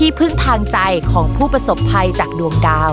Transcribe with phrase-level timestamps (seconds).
[0.00, 0.78] ที่พึ่งทางใจ
[1.12, 2.92] ของผู้ประสบภัยจากดวงดาว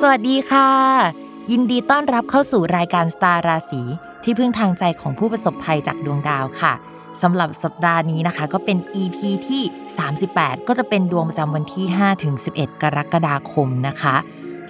[0.00, 0.70] สวัสดีค่ะ
[1.50, 3.82] ยินดีต้อนรับเข้าสู่รายการสตาร์ราศี
[4.24, 6.72] ที่พึ่งทางใจของผู้ประสบภัยจากดวงดาวค่ะ
[7.22, 9.62] สำหรับสัปดาห์นี้นะคะ ก็เป็น EP ที่
[10.16, 14.16] 38 ก็จะเป็นดวงประจำวันที่5ถึง11 กรกฎาคมนะคะ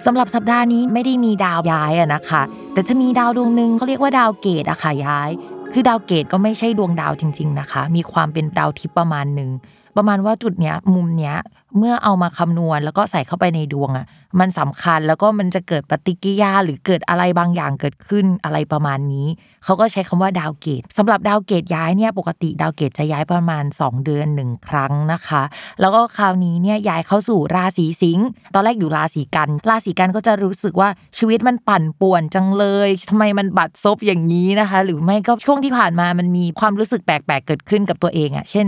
[0.05, 2.41] สำหรับสัปดาห์นี้ไม่ได้มีดาวย้ายอะนะคะ
[2.73, 5.31] แต่จะมีดาวดวงหนึ่งเขาเรียกว่าดาวเกตุอะค่ะย้าย
[5.75, 9.49] คือดาวเกตุก็ไม่ใช่ดวงดาวจริง ๆนะคะ มีความเป็นดาวทิพย์ประมาณหนึ่ง
[9.97, 11.35] ประมาณว่าจุดเนี้ยมุมเนี้ย
[11.77, 14.05] เมื่อเอามาคำนวณ แล้วก็ใส่เข้าไปในดวงอะค่ะ
[14.39, 19.27] มันสำคัญแล้วก็มันจะเกิดปฏิกิริยาหรือเกิดอะไรบางอย่างเกิดขึ้นอะไรประมาณนี้
[19.63, 25.43] เขาก็ใช้คำว่าดาวเกตุสำหรับดาวเกตุย้ายเนี่ยปกติดาวเกตุจะย้ายประมาณ 2 เดือนหนึ่งครั้งนะคะ
[25.81, 38.67] แล้วก็คราวนี้เนี่ยย้ายเข้าสู่ราศีสิงห์ตอนแรกอยู่ราศีกัน ราศีกันก็จะรู้สึกว่าชีวิตมันปั่นป่วนจังเลยทำไมมันบัดซบอย่างนี้นะคะ หรือไม่ก็ช่วงที่ผ่านมามันมีความรู้สึกแปลกๆเกิดขึ้นกับตัวเองอะ่ะ เช่น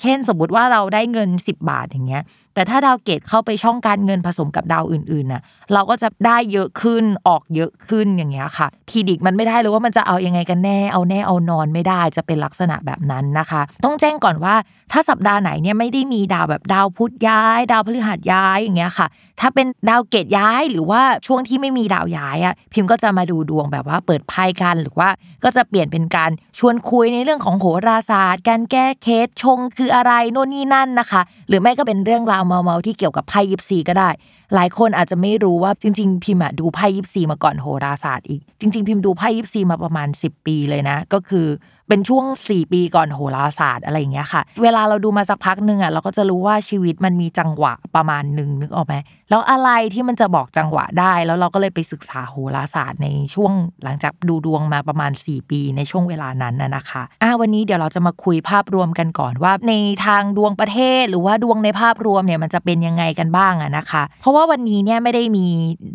[0.00, 2.22] เช่นสมมติว่าเราได้เงิน 10 บาทอย่างเงี้ย
[2.58, 5.42] แต่ถ้าดาวเกตุเข้าไปช่องการเงินผสมกับดาวอื่นๆน่ะ
[5.72, 14.54] เราก็จะได้เยอะขึ้นออกเยอะขึ้นอย่างเงี้ยค่ะ predict มันไม่ได้เลยว่ามันจะเอายังไงกันแน่เอาแน่เอานอนไม่ได้จะเป็นลักษณะแบบนั้นนะคะ ต้องแจ้งก่อนว่า
[14.92, 19.06] ถ้าสัปดาห์ไหนเนี่ยไม่ได้มีดาวแบบดาวพุธย้าย ดาวพฤหัสย้ายอย่างเงี้ยค่ะ
[19.40, 25.08] ถ้าเป็นดาวเกตย้ายหรือว่าช่วงที่ไม่มีดาวย้ายอะพิมพ์ก็จะมาดูดวงแบบว่าเปิดไพ่กันหรือว่า
[25.44, 34.10] ก็จะเปลี่ยนเป็นการชวนคุยในเรื่องของโหราศาสตร์ การแก้เคสชงคืออะไรโน่นนี่นั่นนะคะ หรือไม่ก็เป็นเรื่องราวเมาเมาที่เกี่ยวกับไพ่ยิปซีก็ได้
[34.54, 41.46] หลายคนอาจจะไม่รู้ว่าจริง ๆ พิมพ์ดูไพ่ยิปซีมาก่อนโหราศาสตร์อีก จริง ๆ พิมพ์ดูไพ่ยิปซีมาประมาณ 10 ปีเลยนะ ก็คือ
[41.88, 48.94] เป็นช่วง 4 ปีก่อนโหราศาสตร์อะไรอย่างเงี้ยค่ะ เวลาเราดูมาสักพักหนึ่งอะเราก็จะรู้ว่าชีวิตมันมีจังหวะประมาณหนึ่งนึกออกไหม
[49.30, 53.52] แล้วอะไรที่มันจะบอกจังหวะได้ แล้วเราก็เลยไปศึกษาโหราศาสตร์ในช่วง
[53.84, 59.72] หลังจากดูดวงมาประมาณ 4 ปีในช่วงเวลานั้นน่ะนะคะอ่าวันนี้เดี๋ยวเราจะมาคุยภาพรวมกันก่อนว่า ใน
[60.06, 65.46] ทางดวงประเทศหรือว่าดวงในภาพรวมเนี่ยมันจะเป็นยังไงกันบ้างอะนะคะ เพราะว่าวันนี้เนี่ยไม่ได้มี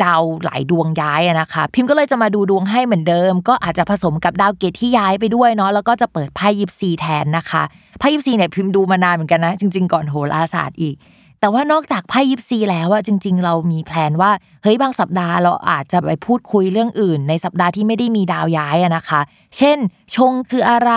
[0.04, 7.64] ดาวหลายดวงย้ายอะนะคะ พิมพ์ก็เลยจะมาดูดวงให้เหมือนเดิม ก็อาจจะผสมกับดาวเกตที่ย้ายไปด้วยเนาะแล้วก็จะเปิดไพ่ยิปซีแทนนะคะ
[8.00, 10.98] ไพ่ยิปซีเนี่ยพิมพ์ดูมานานเหมือนกันนะ จริง ๆ ก่อนโหราศาสตร์อีก
[11.44, 14.32] แต่ว่านอกจากไพ่ยิปซีแล้วอะจริง ๆ เรามีแพลนว่า
[14.64, 19.22] เฮ้ยบางสัปดาห์เราอาจจะไปพูดคุยเรื่องอื่น ในสัปดาห์ที่ไม่ได้มีดาวย้ายอะนะคะ
[19.58, 19.78] เช่น
[20.16, 20.92] ชงคืออะไร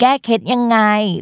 [0.00, 0.78] แก้เคล็ดยังไง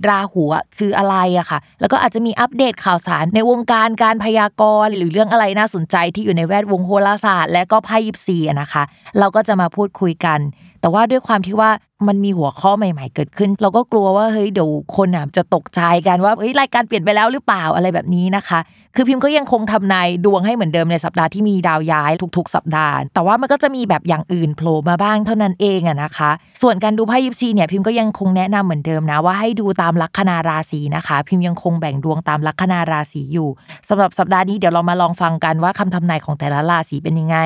[0.08, 0.42] ราหู
[0.78, 8.82] คืออะไรอะค่ะ แล้วก็อาจจะมีอัปเดตข่าวสารในวงการการพยากรณ์หรือเรื่องอะไรน่าสนใจที่อยู่ในแวดวงโหราศาสตร์ และก็ไพ่ยิปซีอะนะคะ
[9.18, 10.38] เราก็จะมาพูดคุยกัน
[10.80, 11.70] แต่ว่าด้วยความที่ว่า
[12.08, 18.58] มันมีหัวข้อใหม่ ๆ เกิดขึ้น เราก็กลัวว่าเฮ้ยเดี๋ยวคนอะจะตกใจกันว่าเฮ้ยรายการเปลี่ยนไปแล้วหรือเปล่าอะไรแบบนี้นะคะ
[18.94, 26.30] คือพิมพ์ก็ยังคงทำนายดวงให้เหมือนเดิมในสัปดาห์ที่มีดาวย้ายทุก ๆ สัปดาห์ แต่ว่ามันก็จะมีแบบอย่างอื่นโผล่มาบ้างเท่านั้นเองอะนะคะ
[26.62, 33.48] ส่วนการดูไพ่ยิปซีเนี่ยพิมพ์ก็ยังคงแนะนำเหมือนเดิมนะว่าให้ดูตามลัคนาราศีนะคะ พิมพ์ยังคงแบ่งดวงตามลัคนาราศีอยู่
[33.88, 37.38] สำหรับสัปดาห์นี้เดี๋ยวเรามาลองฟังกันว่าคำทำนายของแต่ละราศีเป็นยังไง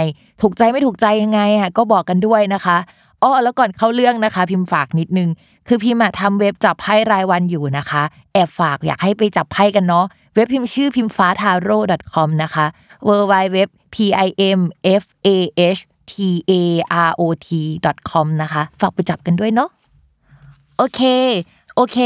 [0.43, 2.79] ถูกใจไม่ถูกใจยังไงอะก็บอกกันด้วยนะคะ
[3.23, 5.29] อ้อแล้วก่อนเข้าเรื่องนะคะ พิมพ์ฝากนิดนึง
[5.69, 8.03] คือพิมพ์อะทำเว็บจับไพ่รายวันอยู่นะคะ
[8.33, 11.79] แอบฝากอยากให้ไปจับไพ่กันเนาะเว็บพิมพ์ชื่อพิมฟ้าทาโร่
[12.13, 12.67] .com นะคะ
[13.09, 13.59] w w w
[13.95, 13.97] p
[14.27, 14.29] i
[14.59, 14.61] m
[15.03, 15.29] f a
[15.77, 15.81] h
[16.13, 16.15] t
[16.51, 16.53] a
[17.09, 17.49] r o t
[18.11, 19.71] com นะคะ ฝากไปจับกันด้วยเนาะ
[20.77, 21.03] โอเค
[21.77, 21.99] โอเค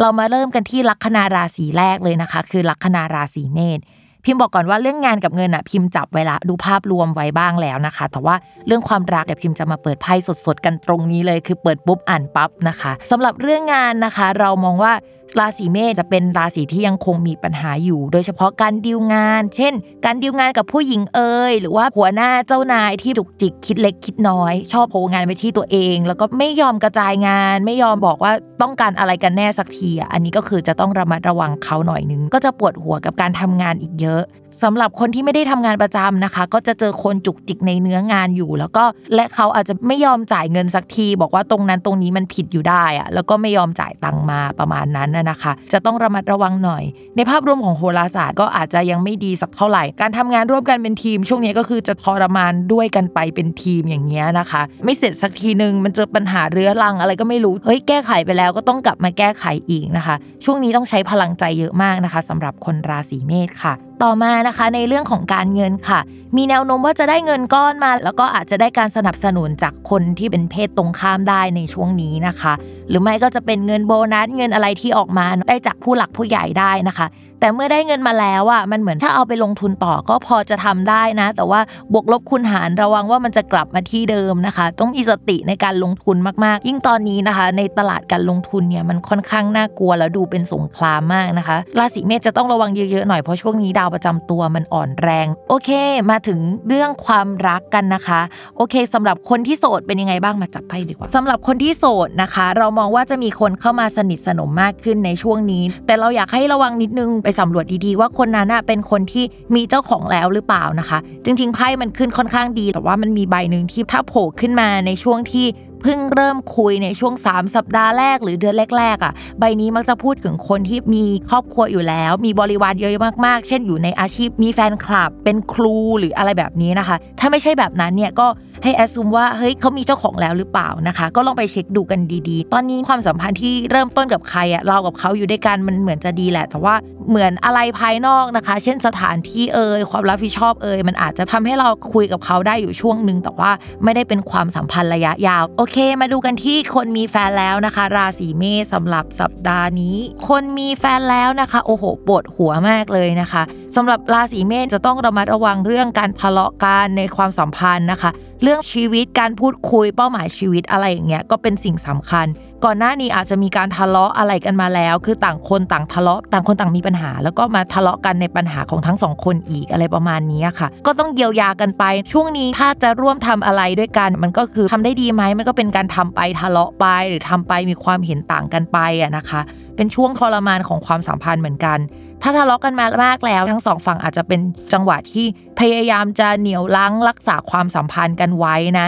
[0.00, 3.80] เรามาเริ่มกันที่ลัคนาราศีแรกเลยนะคะ คือลัคนาราศีเมษ
[4.24, 8.34] พิมพ์บอกก่อนว่าเรื่องงานกับเงินอะพิมพ์จับไว้ละดูภาพรวมไว้บ้างแล้วนะคะ แต่ว่า
[8.66, 10.14] เรื่องความรักเดี๋ยวพิมพ์จะมาเปิดไพ่
[10.46, 14.92] สดๆกันตรงนี้เลย คือเปิดปุ๊บอ่านปั๊บนะคะสำหรับเรื่องงานนะคะ เรามองว่า
[15.40, 19.72] ราศีเมษจะเป็นราศีที่ยังคงมีปัญหาอยู่ โดยเฉพาะการดีลงาน เช่น
[20.04, 28.32] การดีลงานกับผู้หญิงเอ่ยหรือว่าหัวหน้าเจ้านายที่จุกจิกคิดเล็กคิดน้อย ชอบโผงานไปที่ตัวเอง แล้วก็ไม่ยอมกระจายงาน ไม่ยอมบอกว่า
[28.62, 34.22] ต้องการอะไรกันแน่สักทีอะอันนี้ก็คือจะต้องระมัดระวังเขาหน่อยนึงก็จะปวดหัวกับการทำงานอีกเยอะ
[34.62, 38.84] สำหรับคนที่ไม่ได้ทำงานประจำนะคะ ก็จะเจอคนจุกจิกในเนื้องานอยู่ แล้วก็
[39.14, 46.84] และเขาอาจจะไม่ยอมจ่ายเงินสักที บอกว่าตรงนั้นตรงนี้มันผิดอยู่ได้อะแล้วก็ไม่ยอมจ่ายตังมาประมาณนั้นนะคะ จะต้องระมัดระวังหน่อย
[47.16, 60.14] ในภาพรวมของโหราศาสตร์ก็อาจจะยังไม่ดีสักเท่าไหร่ การทำงานร่วมกันเป็นทีม ช่วงนี้ก็คือจะทรมานด้วยกันไปเป็นทีมอย่างเงี้ยนะคะ ไม่เสร็จสักทีนึงมันเจอปัญหาเรื้อรังอะไรก็ไม่รู้เฮ้ยแก้ไขไปแล้วก็ต้องกลับมาแก้ไขอีกนะคะ
[60.44, 66.00] ช่วงนี้ต้องใช้พลังใจเยอะมากนะคะสำหรับคนราศีเมษค่ะต่อมานะคะในเรื่องของการเงินค่ะ
[66.36, 72.52] มีแนวโน้มว่าจะได้เงินก้อนมา แล้วก็อาจจะได้การสนับสนุนจากคนที่เป็นเพศตรงข้ามได้ในช่วงนี้นะคะ
[72.88, 77.06] หรือไม่ก็จะเป็นเงินโบนัสเงินอะไรที่ออกมาได้จากผู้หลักผู้ใหญ่ได้นะคะ
[77.42, 81.60] แต่เมื่อได้เงินมาแล้วอะมันเหมือนถ้าเอาไปลงทุนต่อก็พอจะทำได้นะ แต่ว่า
[81.92, 95.70] บวกลบคูณหารระวังว่ามันจะกลับมาที่เดิมนะคะ ต้องมีสติในการลงทุนมากๆ ยิ่งตอนนี้นะคะ ในตลาดการลงทุนเนี่ยมันค่อนข้างน่ากลัวแล้วดูเป็นสงครามมากนะคะราศีเมษจะต้องระวังเยอะๆหน่อยเพราะช่วงนี้ดาวประจำตัวมันอ่อนแรง โอเค
[96.10, 98.20] มาถึงเรื่องความรักกันนะคะ
[98.56, 109.24] โอเคสำหรับคนที่โสดเป็นยังไงบ้างมาจับไพ่ดีกว่าสำหรับคนที่โสดนะคะ เรามองว่าจะมีคนเข้ามาสนิทสนมมากขึ้นในช่วงนี้ แต่เราอยากให้ระวังนิดนึงไปสำรวจดีๆ ว่าคนนั้นเป็นคนที่
[109.54, 115.46] มีเจ้าของแล้วหรือเปล่านะคะ จริงๆไพ่มันขึ้นค่อนข้างดี แต่ว่ามันมีใบหนึ่งที่ถ้าโผล่ขึ้นมาในช่วงที่
[115.82, 122.92] เพิ่งเริ่มคุยในช่วง 3 สัปดาห์แรกหรือเดือนแรกๆอะใบนี้มักจะพูดถึงคนที่มีครอบครัวอยู่แล้ว มีบริวารเยอะ
[123.26, 128.28] มากๆ เช่นอยู่ในอาชีพมีแฟนคลับ เป็นครูหรืออะไรแบบนี้นะคะ ถ้าไม่ใช่แบบนั้นเนี่ยก็
[128.64, 136.74] ให้แอสซูมว่าเฮ้ยเขามีเจ้าของแล้วหรือเปล่านะคะ ก็ลองไปเช็คดูกันดีๆ ตอนนี้ความสัมพันธ์ที่เริ่มต้นกับใครอะเรากับเขาอยู่ด้วยกันมันเหมือนจะดีแหละ แต่ว่า
[137.08, 143.50] เหมือนอะไรภายนอกนะคะ เช่นสถานที่เอ่ยความรับผิดชอบเอ่ยมันอาจจะทำให้เราคุยกับเขาได้อยู่ช่วงหนึ่งแต่ว่า
[143.84, 149.96] ไม่ได้เป็นความสัมพันธ์ระยะยาวโอเคมาดูกันที่คนมีแฟนแล้วนะคะ ราศีเมษสำหรับสัปดาห์นี้
[150.28, 153.42] คนมีแฟนแล้วนะคะ โอ้โหปวดหัวมากเลยนะคะ
[153.76, 158.10] สำหรับราศีเมษจะต้องระมัดระวังเรื่องการทะเลาะกันในความสัมพันธ์นะคะ
[158.42, 162.26] เรื่องชีวิตการพูดคุยเป้าหมายชีวิตอะไรอย่างเงี้ยก็เป็นสิ่งสำคัญ
[162.64, 179.40] ก่อนหน้านี้อาจจะมีการทะเลาะอะไรกันมาแล้ว คือต่างคนต่างทะเลาะต่างคนต่างมีปัญหา แล้วก็มาทะเลาะกันในปัญหาของทั้งสองคนอีกอะไรประมาณนี้ค่ะ ก็ต้องเยียวยากันไป ช่วงนี้ถ้าจะร่วมทำอะไรด้วยกัน มันก็คือทำได้ดีไหมมันก็เป็นการทำไปทะเลาะไป หรือทำไปมีความเห็นต่างกันไปอะนะคะ
[179.76, 181.78] เป็นช่วงทรมานของความสัมพันธ์เหมือนกัน
[182.22, 184.40] ถ้าทะเลาะกันมามากแล้ว ทั้งสองฝั่งอาจจะเป็น
[184.72, 185.26] จังหวะที่
[185.60, 188.86] พยายามจะเหนียวลังรักษาความสัมพันธ์กันไว้นะ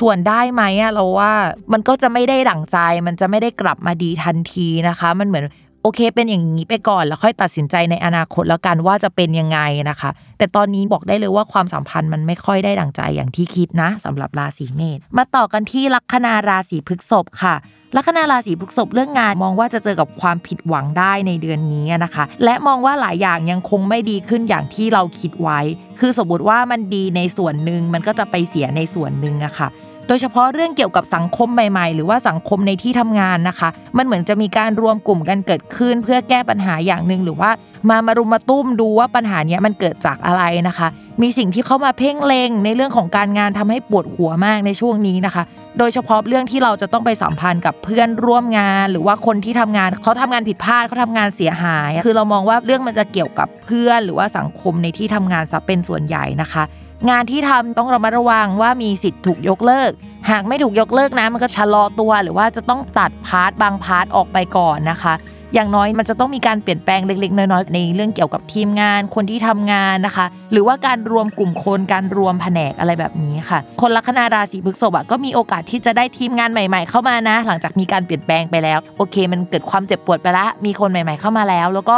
[0.00, 1.32] ส่วนได้ไหมอะเราว่า
[1.72, 5.44] มันก็จะไม่ได้ดั่งใจ มันจะไม่ได้กลับมาดีทันทีนะคะ มันเหมือน
[5.86, 9.58] โอเค เป็นอย่างนี้ไปก่อนแล้วค่อยตัดสินใจในอนาคตแล้วกันว่าจะเป็นยังไง
[9.90, 17.54] นะคะ แต่ตอนนี้บอกได้เลยว่าความสัมพันธ์มันไม่ค่อยได้ดั่งใจอย่างที่คิดนะสำหรับราศีเมษมาต่อกันที่ลัคนาราศีพฤษภค่ะ
[17.96, 25.60] ลัคนาราศีพฤษภเรื่องงานมองว่าจะเจอกับความผิดหวังได้ในเดือนนี้นะคะ และมองว่าหลายอย่างยังคงไม่ดีขึ้นอย่างที่เราคิดไว้
[26.00, 29.68] คือสมมติว่ามันดีในส่วนหนึ่งมันก็จะไปเสียในส่วนหนึ่งอะค่ะ
[30.08, 37.50] โดยเฉพาะเรื่องเกี่ยวกับสังคมใหม่ ๆ หรือว่าสังคมในที่ทำงานนะคะ มันเหมือนจะมีการรวมกลุ่มกันเกิดขึ้น เพื่อแก้ปัญหาอย่างหนึ่งหรือว่า
[37.88, 40.88] มามารุมมาตุ้มดูว่าปัญหานี้มันเกิดจากอะไรนะคะ
[41.22, 45.42] มีสิ่งที่เข้ามาเพ่งเล็งในเรื่องของการงานทำให้ปวดหัวมากในช่วงนี้นะคะ
[45.78, 56.62] โดยเฉพาะเรื่องที่เราจะต้องไปสัมพันธ์กับเพื่อนร่วมงาน หรือว่าคนที่ทำงานเขาทำงานผิดพลาดเขาทำงานเสียหาย คือเรามองว่าเรื่องมันจะเกี่ยวกับเพื่อน หรือว่าสังคมในที่ทำงานซะเป็นส่วนใหญ่นะคะ
[57.10, 59.90] งานที่ทำต้องระมัดระวังว่ามีสิทธิ์ถูกยกเลิก
[60.30, 65.14] หากไม่ถูกยกเลิกนะมันก็ชะลอตัว หรือว่าจะต้องตัด part บาง part ออกไปก่อนนะคะ
[65.54, 81.96] อย่างน้อยมันจะต้องมีการเปลี่ยนแปลงเล็กๆ น้อยๆในเรื่องเกี่ยวกับทีมงานคนที่ทำงานนะคะ หรือว่าการรวมกลุ่มคนการรวมแผนกอะไรแบบนี้ค่ะ คนลัคนาราศีพฤษภอะก็มีโอกาสที่จะได้ทีมงานใหม่ ๆ เข้ามานะ หลังจากมีการเปลี่ยนแปลงไปแล้ว โอเค มันเกิดความเจ็บปวดไปแล้วมีคนใหม่ ๆเข้ามาแล้ว แล้วก็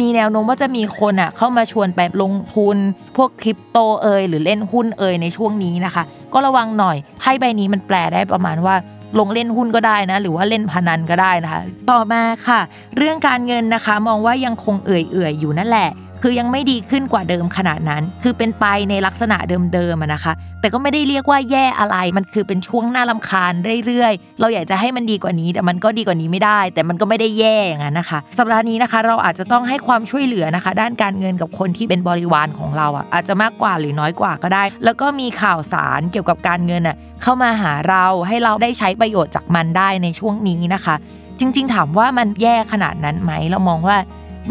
[0.00, 2.76] มีแนวโน้มว่าจะมีคนอะเข้ามาชวนไปลงทุน
[3.16, 8.74] พวกคริปโตเอยหรือเล่นหุ้นเอยในช่วงนี้นะคะ ก็ระวังหน่อยไพ่ใบนี้มันแปลได้ประมาณว่า
[9.18, 11.60] ลงเล่นหุ้นก็ได้นะ หรือว่าเล่นพนันก็ได้นะคะ
[11.90, 12.60] ต่อมาค่ะ
[12.96, 15.90] เรื่องการเงินนะคะ มองว่ายังคงเอื่อยๆอยู่นั่นแหละ
[16.22, 19.36] คือยังไม่ดีขึ้นกว่าเดิมขนาดนั้น คือเป็นไปในลักษณะ
[19.74, 23.52] เดิมๆนะคะ แต่ก็ไม่ได้เรียกว่าแย่อะไร มันคือเป็นช่วงหน้าลำคาญ
[23.86, 40.94] เรื่อยๆ เราอยากจะให้มันดีกว่านี้ แต่มันก็ดีกว่านี้ไม่ได้ แต่มันก็ไม่ได้แย่อย่างนั้นนะคะ สัปดาห์นี้นะคะ เราอาจจะต้องให้ความช่วยเหลือนะคะ ด้านการเงินกับคนที่เป็นบริวารของเราอะอาจจะมากกว่าหรือน้อยกว่าก็ได้ แล้วก็มีข่าวสารเกี่ยวกับการเงินอะเข้ามาหาเราให้เราได้ใช้ประโยชน์จากมันได้ในช่วงนี้นะคะ
[41.40, 43.96] จริง ๆ ถามว่ามันแย่ขนาดนั้นไหมเรามองว่า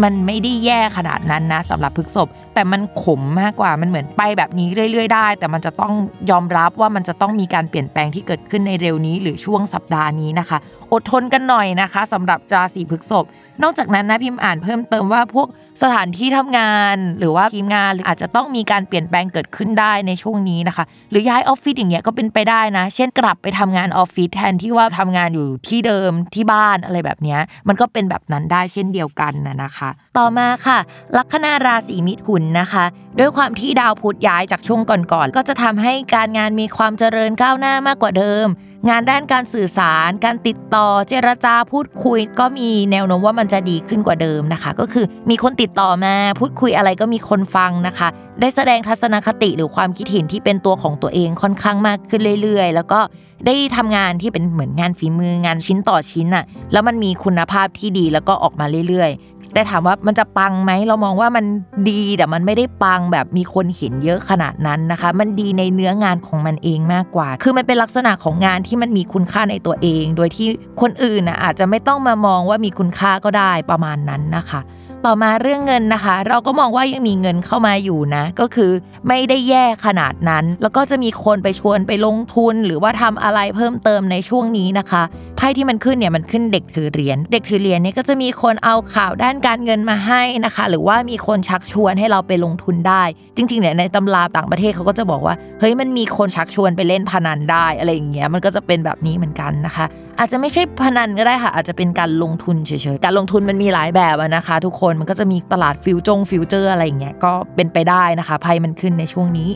[0.04, 5.94] มันไม่ได้แย่ขนาดนั้นนะสำหรับพฤกษบแต่มันขมมากกว่ามันเหมือนไปแบบนี้เรื่อย ๆ ได้ แต่มันจะต้อง
[6.32, 10.58] ยอมรับว่ามันจะต้องมีการเปลี่ยนแปลงที่เกิดขึ้นในเร็วนี้หรือช่วงสัปดาห์นี้นะคะ
[10.94, 13.25] อดทนกันหน่อยนะคะสำหรับราศีพฤกษภ
[13.64, 15.48] นอกจากนั้นนะพิมพ์อ่านเพิ่มเติมว่าพวก
[15.84, 30.79] สถานที่ทำงานหรือว่าทีมงานอาจจะต้องมีการเปลี่ยนแปลงเกิดขึ้นได้ในช่วงนี้นะคะ หรือย้ายออฟฟิศอย่างเงี้ยก็เป็นไปได้นะ เช่นกลับไปทำงานออฟฟิศแทนที่ว่าทำงานอยู่ที่เดิมที่บ้านอะไรแบบเนี้ยมันก็เป็นแบบนั้นได้เช่นเดียวกันนะนะคะ ต่อมาค่ะ
[31.17, 32.86] ลัคนาราศีมิถุนนะคะ
[33.20, 38.48] ด้วยความที่ดาวพุธย้ายจากช่วงก่อนๆก็จะทำให้การงานมีความเจริญก้าวหน้ามากกว่าเดิม
[38.89, 48.08] งานด้านการสื่อสาร การติดต่อเจรจาพูดคุย ก็มีแนวโน้มว่ามันจะดีขึ้นกว่าเดิมนะคะ ก็คือมีคนติดต่อมาพูดคุยอะไรก็มีคนฟังนะคะ
[48.39, 53.00] ได้แสดงทัศนคติหรือความคิดเห็นที่เป็นตัวของตัวเองค่อนข้างมากขึ้นเรื่อยๆ แล้วก็
[53.46, 61.46] ได้ทำงานที่เป็นเหมือนงานฝีมืองานชิ้นต่อชิ้นอะแล้วมันมีคุณภาพที่ดีแล้วก็ออกมาเรื่อยๆ แต่ถามว่ามันจะปังไหมเรามองว่ามัน
[61.89, 70.48] ดีแต่มันไม่ได้ปังแบบมีคนเห็นเยอะขนาดนั้นนะคะ มันดีในเนื้องานของมันเองมากกว่า คือมันเป็นลักษณะของงานที่มันมีคุณค่าในตัวเอง โดยที่
[70.82, 74.62] คนอื่นนะอาจจะไม่ต้องมามองว่ามีคุณค่าก็ได้ประมาณนั้นนะคะ
[75.06, 78.72] ต่อมาเรื่องเงินนะคะ เราก็มองว่ายังมีเงินเข้ามาอยู่นะ ก็คือ
[79.08, 85.04] ไม่ได้แย่ขนาดนั้น แล้วก็จะมีคนไปชวนไปลงทุน หรือว่าทำอะไรเพิ่มเติมในช่วงนี้นะคะ
[85.36, 93.04] ไพ่ที่มันขึ้นเนี่ยมันขึ้นเด็กถือเหรียญเด็กถือเหรียญเนี่ยก็จะมีคนเอาข่าวด้านการเงินมาให้นะคะ หรือว่ามีคนชักชวนให้เราไปลงทุนได้
[93.38, 99.86] จริงๆเนี่ยในตำราต่างประเทศเขาก็จะบอกว่าเฮ้ยมันมีคนชักชวนไปเล่นพนันได้อะไรอย่างเงี้ยมันก็จะเป็นแบบนี้เหมือนกันนะคะ
[100.20, 109.50] อาจจะไม่ใช่พนันก็ได้ค่ะ อาจจะเป็นการลงทุนเฉยๆ การลงทุนมันมีหลายแบบนะคะ ทุกคนมันก็จะมีตลาดฟิวจงฟิวเจอร์อะไรอย่างเงี้ยก็เป็นไปได้นะคะไพ่มันขึ้นในช่วงนี้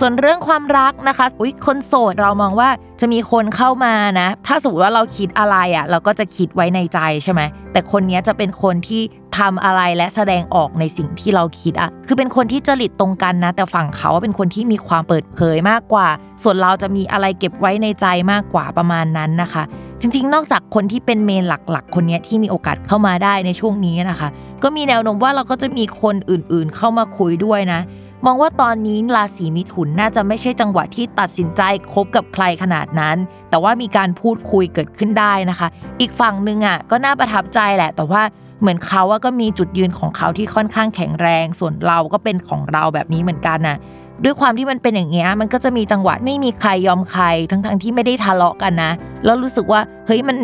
[0.00, 2.68] ส่วนเรื่องความรักนะคะอุ๊ยคนโสดเรามองว่า
[3.00, 7.40] จะมีคนเข้ามานะ ถ้าสมมติว่าเราคิดอะไรอะ เราก็จะคิดไว้ในใจใช่ไหม
[7.72, 9.02] แต่คนนี้จะเป็นคนที่
[9.38, 16.08] ทำอะไรและแสดงออกในสิ่งที่เราคิดอะคือเป็นคนที่จริตตรงกันนะ แต่ฝั่งเขาเป็นคนที่มีความเปิดเผยมากกว่า
[16.42, 19.62] ส่วนเราจะมีอะไรเก็บไว้ในใจมากกว่าประมาณนั้นนะคะ
[20.04, 24.28] จริงๆ นอกจากคนที่เป็นเมนหลักๆ คนนี้ที่มีโอกาสเข้ามาได้ในช่วงนี้นะคะ
[24.62, 27.80] ก็มีแนวโน้มว่าเราก็จะมีคนอื่นๆ เข้ามาคุยด้วยนะ
[28.26, 33.16] มองว่าตอนนี้ราศีมิถุนน่าจะไม่ใช่จังหวะที่ตัดสินใจคบกับใครขนาดนั้น
[33.50, 35.68] แต่ว่ามีการพูดคุยเกิดขึ้นได้นะคะ
[36.00, 38.22] อีกฝั่งหนึ่งอะก็น่าประทับใจแหละ แต่ว่า
[38.60, 43.76] เหมือนเขาว่าก็มีจุดยืนของเขาที่ค่อนข้างแข็งแรง ส่วนเราก็เป็นของเราแบบนี้เหมือนกันน่ะ
[44.24, 48.92] ด้วยความที่มันเป็นอย่างเงี้ยมันก็จะมีจังหวะไม่มีใครยอมใคร ทั้งๆที่ไม่ได้ทะเลาะกันนะ
[49.24, 50.36] แล้วรู้สึกว่าเฮ้ยมัน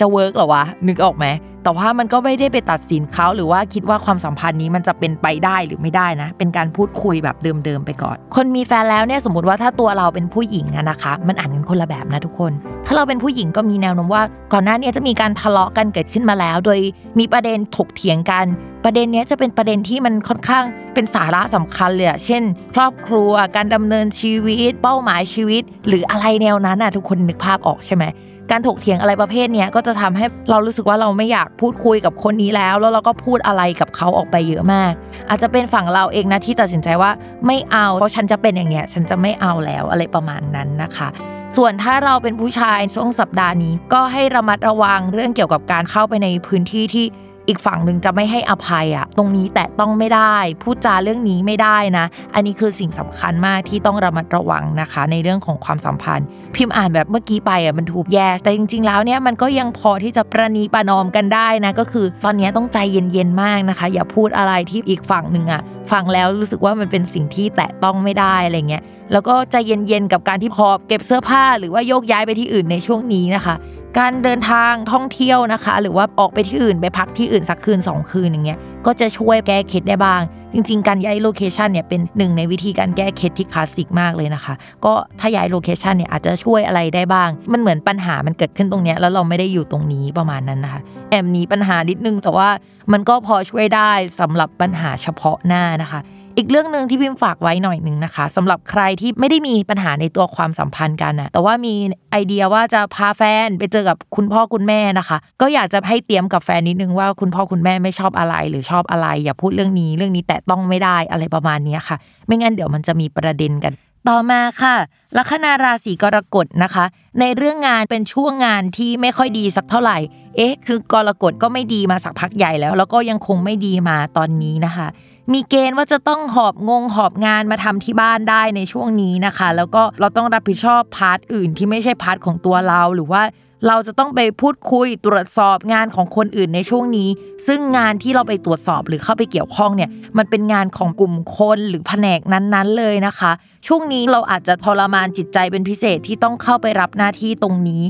[0.00, 1.26] จะเวิร์กหรอวะนึกออกไหม
[1.62, 12.52] แต่ว่ามันก็ไม่ได้ไปตัดสินเขาหรือว่าคิดว่าความสัมพันธ์นี้มันจะเป็นไปได้หรือไม่ได้นะ เป็นการพูดคุยแบบเดิมๆไปก่อน คนมีแฟนแล้วเนี่ยสมมติว่าถ้าตัวเราเป็นผู้หญิงอะนะคะ มันอ่านกันคนละแบบนะทุกคน
[12.86, 16.78] ถ้าเราเป็นผู้หญิงก็มีแนวโน้มว่า ก่อนหน้านี้จะมีการทะเลาะกันเกิดขึ้นมาแล้ว โดย
[17.18, 18.44] มีประเด็นถกเถียงกัน
[18.88, 20.64] ประเด็นนี้จะเป็นประเด็นที่มันค่อนข้าง
[20.94, 22.42] เป็นสาระสำคัญเลยอะเช่น
[22.74, 28.04] ครอบครัวการดำเนินชีวิต เป้าหมายชีวิต หรืออะไรแนวนั้นอะทุกคนนึกภาพออกใช่ไหม
[28.50, 34.92] การถกเถียงอะไรประเภทนี้ก็จะทำให้เรารู้สึกว่าเราไม่อยากพูดคุยกับคนนี้แล้ว แล้วเราก็พูดอะไรกับเขาออกไปเยอะมาก
[35.28, 37.10] อาจจะเป็นฝั่งเราเองนะที่ตัดสินใจว่า
[37.46, 41.08] ไม่เอาเพราะฉันจะเป็นอย่างเงี้ยฉันจะไม่เอาแล้วอะไรประมาณนั้นนะคะ
[41.56, 47.06] ส่วนถ้าเราเป็นผู้ชายช่วงสัปดาห์นี้ ก็ให้ระมัดระวังเรื่องเกี่ยวกับการเข้าไปในพื้นที่ที่
[47.48, 73.54] อีกฝั่งหนึ่งจะไม่ให้อภัยอะตรงนี้แตะต้องไม่ได้ พูดจาเรื่องนี้ไม่ได้นะ อันนี้คือสิ่งสำคัญมากที่ต้องระมัดระวังนะคะ ในเรื่องของความสัมพันธ์ พิมพ์อ่านแบบเมื่อกี้ไปอะมันถูกแย่แต่จริง ๆ แล้วเนี่ยมันก็ยังพอที่จะประนีประนอมกันได้นะก็คือ ตอนนี้ต้องใจเย็นๆมากนะคะ อย่าพูดอะไรที่อีกฝั่งหนึ่งอะฟังแล้วรู้สึกว่ามันเป็นสิ่งที่แตะต้องไม่ได้อะไรเงี้ยแล้วก็ใจเย็นๆกับการที่พอเก็บเสื้อผ้าหรือว่าโยกย้ายไปที่อื่นในช่วงนี้นะคะ
[73.98, 80.20] การเดินทางท่องเที่ยวนะคะ หรือว่าออกไปที่อื่นไปพักที่อื่นสักคืน 2 คืนอย่างเงี้ยก็จะช่วยแก้เคล็ดได้บ้าง
[80.54, 92.48] จริง ๆ การย้าย location เนี่ยเป็นหนึ่งในวิธีการแก้เคล็ดที่คลาสสิกมากเลยนะคะ ก็ถ้าย้าย location เนี่ยอาจจะช่วยอะไรได้บ้าง มันเหมือนปัญหามันเกิดขึ้นตรงเนี้ยแล้วเราไม่ได้อยู่ตรงนี้ประมาณนั้นนะคะ แอบหนีปัญหานิดนึงแต่ว่า
[92.92, 96.00] มันก็พอช่วยได้สำหรับปัญหาเฉพาะหน้านะคะ
[96.38, 101.74] อีกเรื่องหนึ่งที่พิมฝากไว้หน่อยหนึ่งนะคะสำหรับใครที่ไม่ได้มีปัญหาในตัวความสัมพันธ์กันนะแต่ว่ามี
[102.10, 113.72] ไอเดียว่าจะพาแฟนไปเจอกับคุณพ่อคุณแม่นะคะ ก็อยากจะให้เตรียมกับแฟนนิดนึงว่าคุณพ่อคุณแม่ไม่ชอบอะไรหรือชอบอะไร อย่าพูดเรื่องนี้เรื่องนี้แตะต้องไม่ได้อะไรประมาณนี้ค่ะ ไม่งั้นเดี๋ยวมันจะมีประเด็นกัน
[114.08, 114.76] ต่อมาค่ะ
[115.16, 116.84] ลัคนาราศีกรกฎนะคะ
[117.20, 119.98] ในเรื่องงานเป็นช่วงงานที่ไม่ค่อยดีสักเท่าไหร่
[120.36, 124.88] เอ๊ะ คือกรกฎก็ไม่ดีมาสักพักใหญ่แล้ว แล้วก็ยังคงไม่ดีมาตอนนี้นะคะ
[125.32, 133.22] มีเกณฑ์ว่าจะต้องหอบงงหอบงานมาทำที่บ้านได้ในช่วงนี้นะคะ แล้วก็เราต้องรับผิดชอบ part อื่นที่ไม่ใช่ part ของตัวเราหรือว่า
[133.66, 137.08] เราจะต้องไปพูดคุยตรวจสอบงานของคนอื่นในช่วงนี้
[137.46, 143.32] ซึ่งงานที่เราไปตรวจสอบหรือเข้าไปเกี่ยวข้องเนี่ย มันเป็นงานของกลุ่มคนหรือแผนกนั้นๆเลยนะคะ
[143.66, 147.82] ช่วงนี้เราอาจจะทรมานจิตใจเป็นพิเศษที่ต้องเข้าไปรับหน้าที่ตรงนี้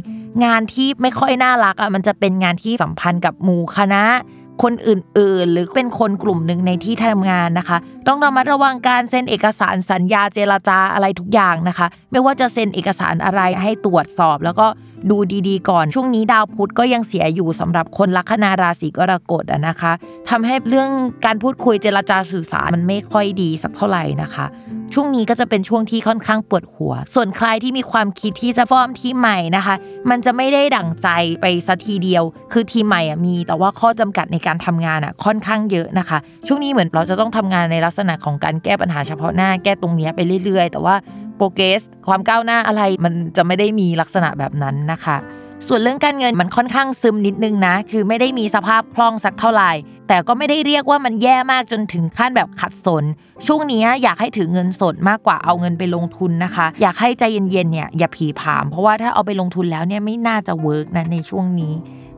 [0.44, 4.04] งานที่ไม่ค่อยน่ารักอะมันจะเป็นงานที่สัมพันธ์กับหมู่คณะ
[4.62, 14.66] คนอื่นๆ หรือเป็นคนกลุ่มหนึ่งในที่ทำงานนะคะ ต้องระมัดระวังการเซ็นเอกสารสัญญาเจรจาอะไรทุกอย่างนะคะ ไม่ว่าจะเซ็นเอกสารอะไรให้ตรวจสอบ แล้วก็
[15.10, 19.92] ดูดีๆ ก่อน ช่วงนี้ดาวพุธก็ยังเสียอยู่สำหรับคนลัคนาราศีกรกฎนะคะ
[20.30, 20.90] ทำให้เรื่อง
[21.24, 24.46] การพูดคุยเจรจาสื่อสารมันไม่ค่อยดีสักเท่าไหร่นะคะ
[24.94, 29.74] ช่วงนี้ก็จะเป็นช่วงที่ค่อนข้างปวดหัว ส่วนใครที่มีความคิดที่จะฟอร์มทีมใหม่นะคะ
[30.10, 31.08] มันจะไม่ได้ดั่งใจ
[31.40, 40.96] ไปสัทีเดียว คือทีมใหม่อะมี แต่ว่าข้อจำกัดในการทำงานอะค่อนข้างเยอะนะคะ ช่วงนี้เหมือนเราจะต้องทำงานในลักษณะของการแก้ปัญหาเฉพาะหน้าแก้ตรงนี้ไปเรื่อย ๆ แต่ว่า
[41.36, 45.16] โปรเกรสความก้าวหน้าอะไรมันจะไม่ได้มีลักษณะแบบนั้นนะคะ
[45.66, 49.72] ส่วนเรื่องการเงินมันค่อนข้างซึมนิดนึงนะ คือไม่ได้มีสภาพคล่องสักเท่าไหร่
[50.08, 53.04] แต่ก็ไม่ได้เรียกว่ามันแย่มากจนถึงขั้นแบบขัดสน
[53.46, 61.72] ช่วงนี้อยากให้ถือเงินสดมากกว่าเอาเงินไปลงทุนนะคะ อยากให้ใจเย็นๆเนี่ยอย่าผีผาม เพราะว่าถ้าเอาไปลงทุนแล้วเนี่ยไม่น่าจะเวิร์กนะในช่วงนี้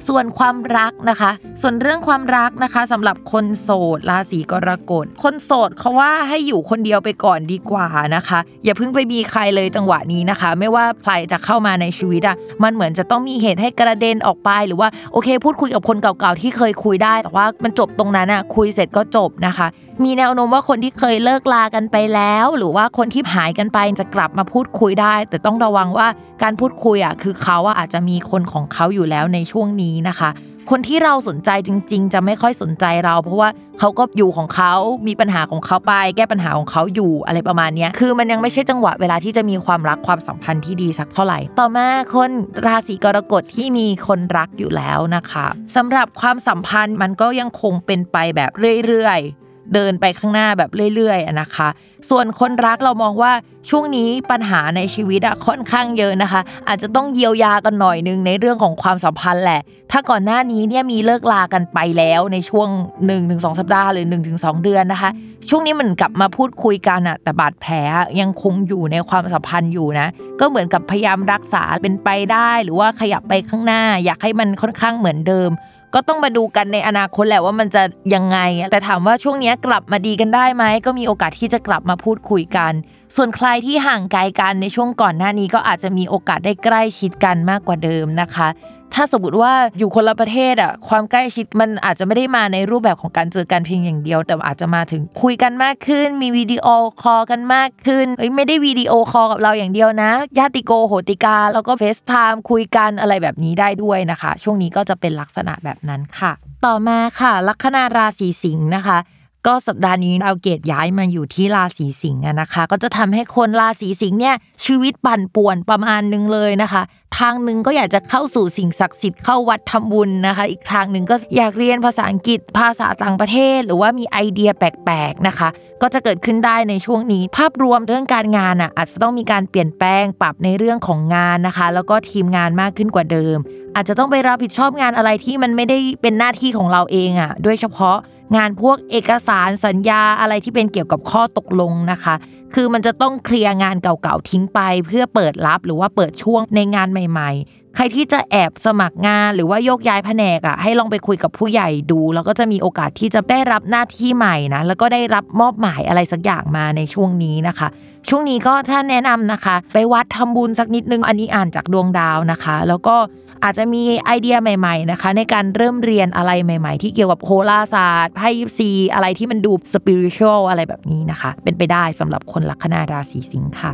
[0.08, 1.30] ส่วนความรักนะคะ
[1.62, 19.66] ส่วนเรื่องความรักนะคะสำหรับคนโสดราศีกรกฎ คนโสดเขาว่าให้อยู่คนเดียวไปก่อนดีกว่านะคะ อย่าเพิ่งไปมีใครเลยจังหวะนี้นะคะ ไม่ว่าใครจะเข้ามาในชีวิตอะมันเหมือนจะต้องมีเหตุให้กระเด็นออกไปหรือว่าโอเค พูดคุยกับคนเก่าๆที่เคยคุยได้ แต่ว่ามันจบตรงนั้นอะคุยเสร็จก็จบนะคะ
[20.04, 26.06] มีแนวโน้มว่าคนที่เคยเลิกลากันไปแล้ว หรือว่าคนที่หายกันไปจะกลับมาพูดคุยได้ แต่ต้องระวังว่า
[26.42, 30.30] การพูดคุยอะคือเขาอะอาจจะมีคนของเขาอยู่แล้วในช่วงนี้นะคะ
[30.70, 34.72] คนที่เราสนใจจริง ๆ จะไม่ค่อยสนใจเรา เพราะว่าเขาก็อยู่ของเขา
[35.08, 42.30] มีปัญหาของเขาไป แก้ปัญหาของเขาอยู่อะไรประมาณนี้คือมันยังไม่ใช่จังหวะเวลาที่จะมีความรักความสัมพันธ์ที่ดีสักเท่าไหร่ ต่อมาคน
[42.66, 48.50] ราศีกรกฎที่มีคนรักอยู่แล้วนะคะสำหรับความสัมพันธ์มันก็ยังคงเป็นไปแบบ
[48.86, 51.68] เรื่อยๆ เดินไปข้างหน้าแบบเรื่อยๆนะคะ
[52.10, 53.32] ส่วนคนรักเรามองว่า
[53.70, 59.60] ช่วงนี้ปัญหาในชีวิตอะค่อนข้างเยอะนะคะ อาจจะต้องเยียวยากันหน่อยนึงในเรื่องของความสัมพันธ์แหละ
[59.92, 65.10] ถ้าก่อนหน้านี้เนี่ยมีเลิกลากันไปแล้วในช่วง1นถึงสสัปดาห์หรือ1นถึงสเดือนนะคะ
[65.48, 67.74] ช่วงนี้มันกลับมาพูดคุยกันอะแต่บาดแผล
[68.20, 70.06] ยังคงอยู่ในความสัมพันธ์อยู่นะ
[70.40, 75.50] ก็เหมือนกับพยายามรักษาเป็นไปได้ หรือว่าขยับไปข้างหน้า อยากให้มันค่อนข้างเหมือนเดิม
[75.94, 77.82] ก็ต้องมาดูกันในอนาคตแหละว่ามันจะ
[78.14, 78.38] ยังไง
[78.72, 82.72] แต่ถามว่าช่วงนี้กลับมาดีกันได้ไหมก็มีโอกาสที่จะกลับมาพูดคุยกัน
[83.16, 88.48] ส่วนใครที่ห่างไกลกันในช่วงก่อนหน้านี้ก็อาจจะมีโอกาสได้ใกล้ชิดกันมากกว่าเดิมนะคะ
[88.94, 96.66] ถ้าสมมติว่าอยู่คนละประเทศอะความใกล้ชิดมันอาจจะไม่ได้มาในรูปแบบของการเจอกันเพียงอย่างเดียว แต่อาจจะมาถึงคุยกันมากขึ้น มีวิดีโอ
[97.02, 106.32] คอลกันมากขึ้นเอ้ยไม่ได้วิดีโอคอลกับเราอย่างเดียวนะ ญาติโกโหติกา แล้วก็ FaceTime คุยกันอะไรแบบนี้ได้ด้วยนะคะ ช่วงนี้ก็จะเป็นลักษณะแบบนั้นค่ะ
[106.66, 108.98] ต่อมาค่ะ ลัคนาราศีสิงห์นะคะ
[109.46, 116.82] ก็สัปดาห์นี้ดาวเกตุย้ายมาอยู่ที่ราศีสิงห์อะนะคะ ก็จะทำให้คนราศีสิงห์เนี่ยชีวิตปั่นป่วนประมาณนึงเลยนะคะ
[117.18, 125.48] ทางหนึ่งก็อยากจะเข้าสู่สิ่งศักดิ์สิทธิ์เข้าวัดทำบุญนะคะ อีกทางหนึ่งก็อยากเรียนภาษาอังกฤษภาษาต่างประเทศ หรือว่ามีไอเดียแปลกๆนะคะ
[125.82, 133.38] ก็จะเกิดขึ้นได้ในช่วงนี้ ภาพรวมเรื่องการงานอะอาจจะต้องมีการเปลี่ยนแปลงปรับในเรื่องของงานนะคะ แล้วก็ทีมงานมากขึ้นกว่าเดิม
[133.74, 137.96] อาจจะต้องไปรับผิดชอบงานอะไรที่มันไม่ได้เป็นหน้าที่ของเราเองอะโดยเฉพาะ
[138.36, 142.14] งานพวกเอกสารสัญญาอะไรที่เป็นเกี่ยวกับข้อตกลงนะคะ
[142.54, 157.68] คือมันจะต้องเคลียร์งานเก่าๆทิ้งไป เพื่อเปิดรับหรือว่าเปิดช่วงในงานใหม่ ๆ ใครที่จะแอบสมัครงานหรือว่าโยกย้ายแผนกอะให้ลองไปคุยกับผู้ใหญ่ดู แล้วก็จะมีโอกาสที่จะได้รับหน้าที่ใหม่นะแล้วก็ได้รับมอบหมายอะไรสักอย่างมาในช่วงนี้นะคะ
[158.08, 162.96] ช่วงนี้ก็ถ้าแนะนำนะคะ ไปวัดทำบุญสักนิดนึงอันนี้อ่านจากดวงดาวนะคะ แล้วก็
[163.44, 173.72] อาจจะมีไอเดียใหม่ ๆนะคะ ในการเริ่มเรียนอะไรใหม่ ๆ ที่เกี่ยวกับโหราศาสตร์ไพ่ยิปซีอะไรที่มันดูสปิริตชัลอะไรแบบนี้นะคะ เป็นไปได้สำหรับคนลัคนาราศีสิงค์ค่ะ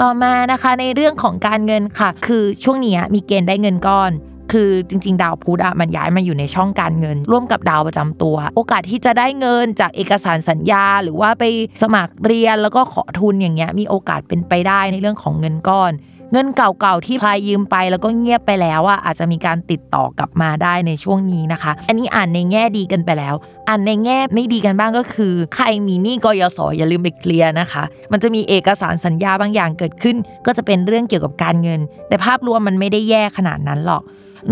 [0.00, 4.10] ต่อมานะคะในเรื่องของการเงินค่ะ คือช่วงนี้มีเกณฑ์ได้เงินก้อน
[4.52, 11.44] คือจริง ๆ ดาวพุธอะมันย้ายมาอยู่ในช่องการเงิน ร่วมกับดาวประจำตัว โอกาสที่จะได้เงินจากเอกสารสัญญา หรือว่าไป
[11.82, 15.92] สมัครเรียนแล้วก็ขอทุนอย่างเงี้ยมีโอกาสเป็นไปได้ในเรื่องของเงินก้อน
[16.32, 23.34] เงินเก่าๆที่ใครยืมไปแล้วก็เงียบไปแล้วอะอาจจะมีการติดต่อกลับมาได้ในช่วงนี้นะคะ อันนี้อ่านในแง่ดีกันไปแล้ว
[23.68, 30.16] อ่านในแง่ไม่ดีกันบ้างก็คือ ใครมีหนี้กยศอย่าลืมไปเคลียร์นะคะ มันจะมีเอกสารสัญญาบางอย่างเกิดขึ้น
[30.46, 34.02] ก็จะเป็นเรื่องเกี่ยวกับการเงิน แต่ภาพรวมมันไม่ได้แย่ขนาดนั้นหรอก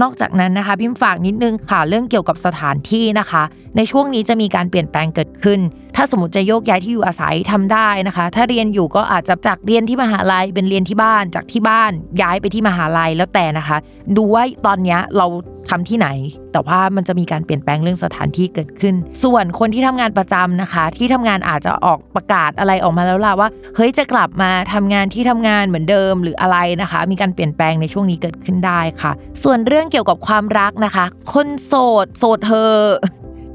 [0.03, 3.43] นอกจากนั้นนะคะพิมพ์ฝากนิดนึงค่ะเรื่องเกี่ยวกับสถานที่นะคะ
[3.77, 5.61] ในช่วงนี้จะมีการเปลี่ยนแปลงเกิดขึ้น
[5.97, 13.77] ถ้าสมมติจะโยกย้ายที่อยู่อาศัยทำได้นะคะ ถ้าเรียนอยู่ก็อาจจะจากเรียนที่มหาลัยเป็นเรียนที่บ้านจากที่บ้านย้ายไปที่มหาลัยแล้วแต่นะคะ
[14.17, 15.27] ดูว่าตอนนี้เรา
[15.71, 16.09] ทำที่ไหน
[16.53, 31.75] แต่ว่ามันจะมีการเปลี่ยนแปลงเรื่องสถานที่เกิดขึ้น ส่วนคนที่ทำงานประจำนะคะ ที่ทำงานอาจจะออกประกาศอะไรออกมาแล้วล่ะว่า เฮ้ยจะกลับมาทำงานที่ทำงานเหมือนเดิมหรืออะไรนะคะ มีการเปลี่ยนแปลงในช่วงนี้เกิดขึ้นได้ค่ะ ส่วนเรื่องเกี่ยวกับความรักนะคะ คนโส
[32.05, 32.75] ดโสดเธอ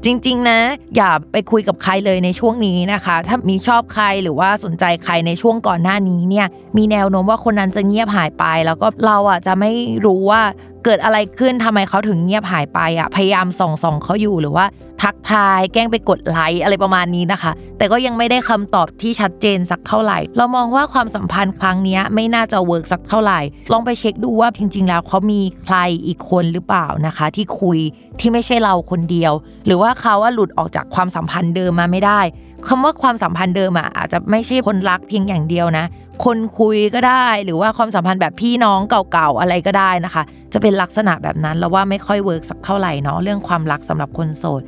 [0.06, 0.58] จริง ๆ นะ
[0.96, 9.72] อย่าไปคุยกับใครเลยในช่วงนี้นะคะ ถ้ามีชอบใครหรือว่าสนใจใครในช่วงก่อนหน้านี้เนี่ยมีแนวโน้มว่าคนนั้นจะเงียบหายไป แล้วก็เราอะจะไม่
[10.06, 10.42] รู้ว่า
[10.84, 14.66] เกิดอะไรขึ้นทำไมเขาถึงเงียบหายไปอะพยายามส่องส่องเขาอยู่หรือว่า
[15.02, 23.40] ทักทายแกล้งไปกดไลค์อะไรประมาณนี้นะคะ แต่ก็ยังไม่ได้คำตอบที่ชัดเจนสักเท่าไหร่ เรามองว่าความสัมพันธ์ครั้งนี้ไม่น่าจะเวิร์กสักเท่าไหร่
[23.72, 27.78] ลองไปเช็คดูว่าจริง ๆ แล้วเขามีใครอีกคนหรือเปล่านะคะ ที่คุย
[28.20, 29.32] ที่ไม่ใช่เราคนเดียว
[29.66, 32.20] หรือว่าเขาว่าหลุดออกจากความสัมพันธ์เดิมมาไม่ได้
[32.68, 35.84] คำว่าความสัมพันธ์เดิมอะอาจจะไม่ใช่คนรักเพียงอย่างเดียวนะ
[36.24, 38.80] คนคุยก็ได้หรือว่าความสัมพันธ์แบบพี่น้อง
[39.12, 44.62] เก่าๆอะไรก็ได้นะคะ จะเป็นลักษณะแบบนั้นแล้วว่าไม่ค่อย work สักเท่าไหร่เนาะเรื่องความรักสำหรับคนโสด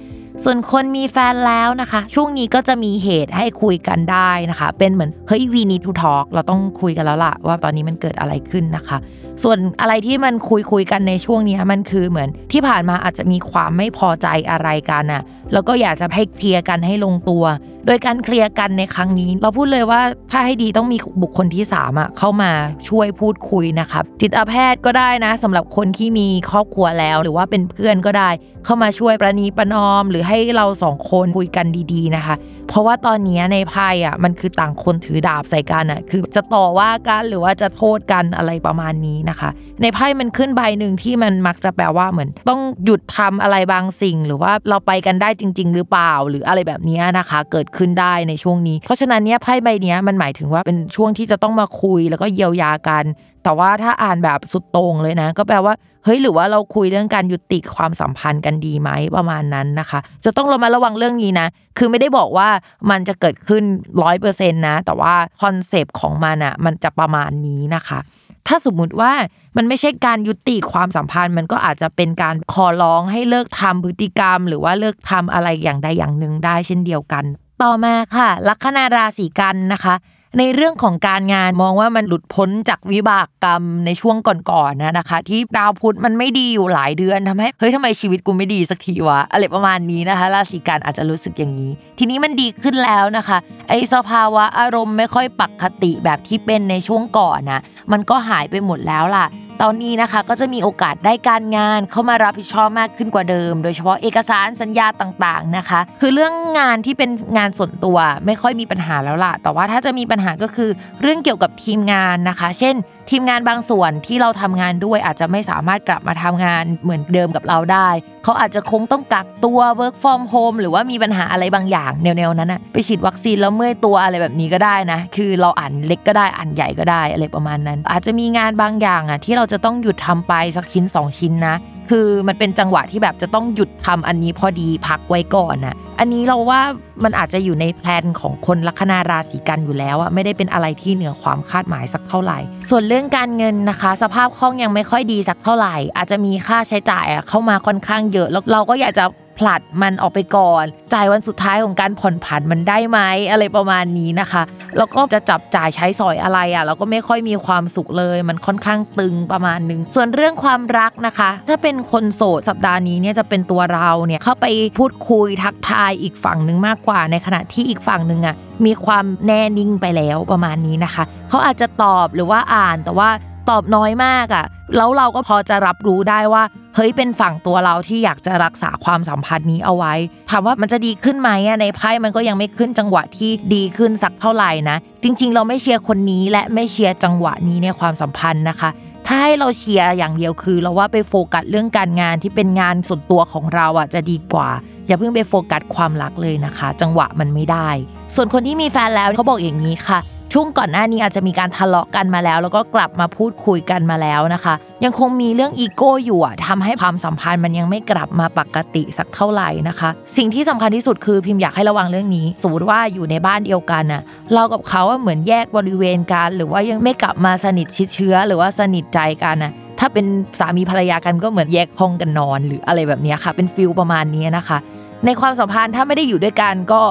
[0.45, 8.99] ส่วนคนมีแฟนแล้วนะคะ ช่วงนี้ก็จะมีเหตุให้คุยกันได้นะคะ เป็นเหมือนเฮ้ย we need to talk เราต้องคุยกันแล้วล่ะ ว่าตอนนี้มันเกิดอะไรขึ้นนะคะ
[9.43, 15.23] ส่วนอะไรที่มันคุยคุยกันในช่วงนี้มันคือเหมือนที่ผ่านมาอาจจะมีความไม่พอใจอะไรกันน่ะ
[15.53, 17.45] แล้วก็อยากจะให้เคลียร์กันให้ลงตัว
[17.89, 22.51] โดยการเคลียร์กันในครั้งนี้ เราพูดเลยว่าถ้าให้ดีต้องมีบุคคลที่3ามอะเข้ามา
[22.89, 28.31] ช่วยพูดคุยนะครับจิตแพทย์ก็ได้นะสำหรับคนที่มีครอบครัวแล้ว หรือว่าเป็นเพื่อนก็ได้
[28.65, 32.35] เข้ามาช่วยประนีประนอม หรือให้เราสองคนคุยกันดี ๆ นะคะ
[32.69, 39.51] เพราะว่าตอนนี้ในไพ่อะมันคือต่างคนถือดาบใส่กันอะคือจะต่อว่ากันหรือว่าจะโทษกันอะไรประมาณนี้นะคะ
[39.83, 53.05] ในไพ่มันขึ้นใบหนึ่งที่มันมักจะแปลว่าเหมือน ต้องหยุดทำอะไรบางสิ่ง หรือว่าเราไปกันได้จริง ๆ หรือเปล่าหรืออะไรแบบนี้นะคะ เกิดขึ้นได้ในช่วงนี้ เพราะฉะนั้นเนี้ยไพ่ใบนี้มันหมายถึงว่าเป็นช่วงที่จะต้องมาคุยแล้วก็เยียวยากัน
[53.45, 55.75] แต่ว่าถ้าอ่านแบบสุดโต่งเลยนะ ก็แปลว่า
[56.05, 61.47] เฮ้ยหรือว่าเราคุยเรื่องการยุติความสัมพันธ์กันดีไหมประมาณนั้นนะคะ จะต้องระมัดระวังเรื่องนี้นะ
[61.79, 62.49] คือไม่ได้บอกว่า
[62.91, 63.63] มันจะเกิดขึ้น
[64.03, 67.99] ร้อยเปอร์เซ็นต์นะ แต่ว่าคอนเซปต์ของมันอะมันจะประมาณนี้นะคะ
[68.47, 69.13] ถ้าสมมุติว่า
[69.57, 77.25] มันไม่ใช่การยุติความสัมพันธ์ มันก็อาจจะเป็นการขอร้องให้เลิกทำพฤติกรรม หรือว่าเลิกทำอะไรอย่างใดอย่างหนึ่งได้เช่นเดียวกัน
[77.63, 79.95] ต่อมาค่ะ ลัคนาราศีกันย์นะคะ
[80.39, 84.17] ในเรื่องของการงานมองว่ามันหลุดพ้นจากวิบากกรรมในช่วง
[84.51, 93.39] ก่อนๆนะนะคะ ที่ดาวพุธมันไม่ดีอยู่หลายเดือนทำให้เฮ้ยทำไมชีวิตกูไม่ดีสักทีวะอะไรประมาณนี้นะคะ ราศีกันอาจจะรู้สึกอย่างนี้ ทีนี้มันดีขึ้นแล้วนะคะ
[93.69, 97.61] ไอ้สภาวะอารมณ์ไม่ค่อยปกติแบบที่เป็นในช่วงก่อนนะ
[97.93, 99.27] มันก็หายไปหมดแล้วล่ะ
[99.63, 110.71] ตอนนี้นะคะก็จะมีโอกาสได้การงานเข้ามารับผิดชอบมากขึ้นกว่าเดิม โดยเฉพาะเอกสารสัญญาต่างๆนะคะ คือเรื่องงานที่เป็นงานส่วนตัวไม่ค่อยมีปัญหาแล้วล่ะ แต่ว่าถ้าจะมีปัญหาก็คือ
[111.03, 112.75] เรื่องเกี่ยวกับทีมงานนะคะ เช่น
[113.11, 117.89] ทีมงานบางส่วนที่เราทำงานด้วยอาจจะไม่สามารถกลับมาทำงานเหมือนเดิมกับเราได้
[118.25, 131.57] เขาอาจจะคงต้องกักตัว work from home หรือว่ามีปัญหาอะไรบางอย่างแนวๆนั้นนะไปฉีดวัคซีนแล้วเมื่อยตัวอะไรแบบนี้ก็ได้นะ คือเราอ่านเล็กก็ได้อ่านใหญ่ก็ได้อะไรประมาณนั้น อาจจะมีงานบางอย่างอะที่เราจะต้องหยุดทำไปสักชิ้น 2 ชิ้นนะ
[131.91, 136.61] คือมันเป็นจังหวะที่แบบจะต้องหยุดทำอันนี้พอดีพักไว้ก่อนนะอันนี้เราว่า
[137.05, 142.39] มันอาจจะอยู่ในแพลนของคนลัคนาราศีกันอยู่แล้วอะไม่ได้เป็นอะไรที่เหนือความคาดหมายสักเท่าไหร่
[142.71, 149.05] ส่วนเรื่องการเงินนะคะ สภาพคล่องยังไม่ค่อยดีสักเท่าไหร่ อาจจะมีค่าใช้จ่ายเข้ามาค่อนข้างเยอะแล้วเราก็อยากจะ
[149.39, 152.99] ผลัดมันออกไปก่อน จ่ายวันสุดท้ายของการผ่อนผันมันได้ไหม
[153.31, 154.43] อะไรประมาณนี้นะคะ
[154.77, 164.47] แล้วก็จะจับจ่ายใช้สอยอะไรอะเราก็ไม่ค่อยมีความสุขเลย มันค่อนข้างตึงประมาณนึง ส่วนเรื่องความรักนะคะ ถ้าเป็นคนโสดสัปดาห์นี้เนี่ยจะเป็นตัวเราเนี่ยเข้าไป
[164.79, 173.11] พูดคุยทักทายอีกฝั่งหนึ่งมากกว่า ในขณะที่อีกฝั่งหนึ่งอะมีความแน่นิ่งไปแล้วประมาณนี้นะคะ เขาอาจจะตอบหรือว่าอ่านแต่ว่า
[173.51, 174.45] ตอบน้อยมากอะ่ะ
[174.77, 176.43] แล้วเราก็พอจะรับรู้ได้ว่า
[176.75, 179.95] เฮ้ยเป็นฝั่งตัวเราที่อยากจะรักษาความสัมพันธ์นี้เอาไว้
[180.31, 188.71] ถามว่ามันจะดีขึ้นไหมอะในไพ่มันก็ยังไม่ขึ้นจังหวะที่ดีขึ้นสักเท่าไหร่นะ จริง ๆ เราไม่เชียร์คนนี้และไม่เชียร์จังหวะนี้ในความสัมพันธ์นะคะ
[189.07, 194.49] ถ้าให้เราเชียร์อย่างเดียวคือ เราว่าไปโฟกัสเรื่องการงานที่เป็นงานส่วนตัวของเราอะจะดีกว่า
[194.87, 197.69] อย่าเพิ่งไปโฟกัสความรักเลยนะคะ จังหวะมันไม่ได้
[198.15, 199.99] ส่วนคนที่มีแฟนแล้วเขาบอกอย่างนี้ค่ะ
[200.33, 214.03] ช่วงก่อนหน้านี้อาจจะมีการทะเลาะกันมาแล้ว แล้วก็กลับมาพูดคุยกันมาแล้วนะคะ ยังคงมีเรื่องอีโก้อยู่อะทำให้ความสัมพันธ์มันยังไม่กลับมาปกติสักเท่าไหร่นะคะ สิ่งที่สำคัญที่สุดคือพิมพ์อยากให้ระวังเรื่องนี้ สมมติว่าอยู่ในบ้านเดียวกันน่ะ
[214.35, 220.07] เรากับเขาเหมือนแยกบริเวณกันหรือว่ายังไม่กลับมาสนิทชิดเชื้อ หรือว่าสนิทใจกันน่ะถ้าเป็น
[220.39, 224.59] สามีภรรยากันก็เหมือนแยกห้องกันนอน หรืออะไรแบบนี้ค่ะ เป็น feel ประมาณนี้นะคะ
[225.07, 226.83] ในความสัมพันธ์ถ้าไม่ได้อยู่ด้วยกันก็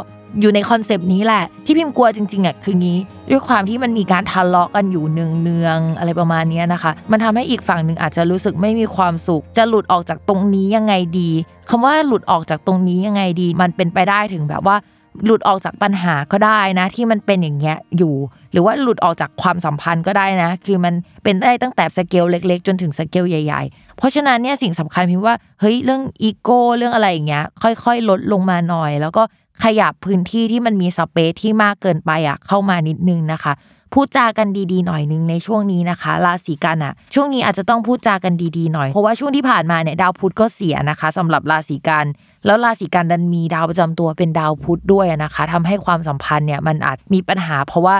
[0.41, 2.97] อยู่ในคอนเซปต์นี้แหละ ที่พิมพ์กลัวจริงๆอะคืองี้
[3.31, 11.29] ด้วยความที่มันมีการทะเลาะกันอยู่เนืองๆอะไรประมาณนี้นะคะ มันทำให้อีกฝั่งหนึ่งอาจจะรู้สึกไม่มีความสุข จะหลุดออกจากตรงนี้ยังไงดี
[11.69, 14.77] คำว่าหลุดออกจากตรงนี้ยังไงดี มันเป็นไปได้ถึงแบบว่า
[15.25, 18.15] หลุดออกจากปัญหาก็ได้นะ ที่มันเป็นอย่างเงี้ยอยู่
[18.51, 29.23] หรือว่าหลุดออกจากความสัมพันธ์ก็ได้นะ คือมันเป็นได้ตั้งแต่สเกลเล็ก ๆ จนถึงสเกลใหญ่ๆ เพราะฉะนั้นเนี่ยสิ่งสำคัญพิมพ์ว่าเฮ้ยเรื่องอีโก้เรื่องอะไรอย่างเงี้ยค่อยๆ ลดลงมาหน่อย แล้วก็
[29.63, 33.53] ขยับพื้นที่ที่มันมี space ที่มากเกินไปอะเข้ามานิดนึงนะคะ
[33.93, 42.05] พูดจากันดีๆหน่อยนึงในช่วงนี้นะคะราศีกันย์อะ ช่วงนี้อาจจะต้องพูดจากันดีๆหน่อยเพราะว่าช่วงที่ผ่านมาเนี่ยดาวพุธก็เสียนะคะสำหรับราศีกันย์
[42.45, 47.97] แล้วราศีกันย์ดันมีดาวประจำตัวเป็นดาวพุธด้วยนะคะทำให้ความสัมพันธ์เนี่ยมันอาจมีปัญหา เพราะว่า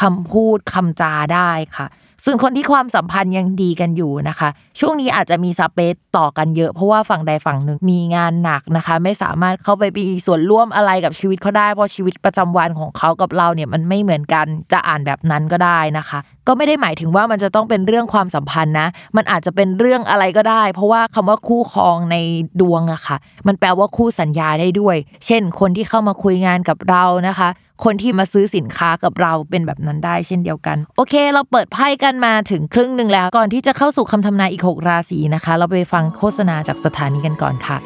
[0.00, 1.86] คำพูดคำจาได้ค่ะ
[2.24, 4.48] ส่วนคนที่ความสัมพันธ์ยังดีกันอยู่นะคะ
[4.80, 22.16] ช่วงนี้อาจจะมีสเปซต่อกันเยอะเพราะว่าฝั่งใดฝั่งหนึ่งมีงานหนักนะคะ ไม่สามารถเข้าไปมีส่วนร่วมอะไรกับชีวิตเขาได้เพราะชีวิตประจำวันของเขากับเราเนี่ยมันไม่เหมือนกันจะอ่านแบบนั้นก็ได้นะคะ ก็ไม่ได้หมายถึงว่ามันจะต้องเป็นเรื่องความสัมพันธ์นะ มันอาจจะเป็นเรื่องอะไรก็ได้ เพราะว่าคำว่าคู่ครองใน
[22.60, 27.48] ดวงอะค่ะ มันแปลว่าคู่สัญญาได้ด้วย เช่น คนที่เข้ามาคุยงานกับเรานะคะ
[27.84, 37.78] คนที่มาซื้อสินค้ากับเราเป็นแบบนั้นได้เช่นเดียวกัน โอเค เราเปิดไพ่กันมาถึงครึ่งหนึ่งแล้วก่อนที่จะเข้าสู่คำทำนายอีก 6 ราศีนะคะ เราไปฟังโฆษณาจากสถานีกันก่อนค่ะ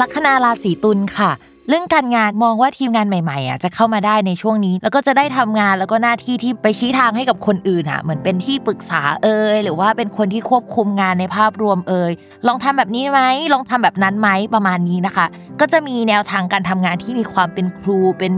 [0.00, 1.30] ลัคนาราศีตุลค่ะ
[1.68, 12.12] เรื่องการงานมองว่าทีมงานใหม่ๆอะจะเข้ามาได้ในช่วงนี้ แล้วก็จะได้ทำงานแล้วก็หน้าที่ที่ไปชี้ทางให้กับคนอื่นอะเหมือนเป็นที่ปรึกษาเอ่ยหรือว่าเป็นคนที่ควบคุมงานในภาพรวมเอ่ย
[12.46, 13.20] ลองทำแบบนี้ไหม
[13.54, 15.26] ลองทำแบบนั้นไหมประมาณนี้นะคะ
[15.60, 18.32] ก็จะมีแนวทางการทำงานที่มีความเป็นครูเป็น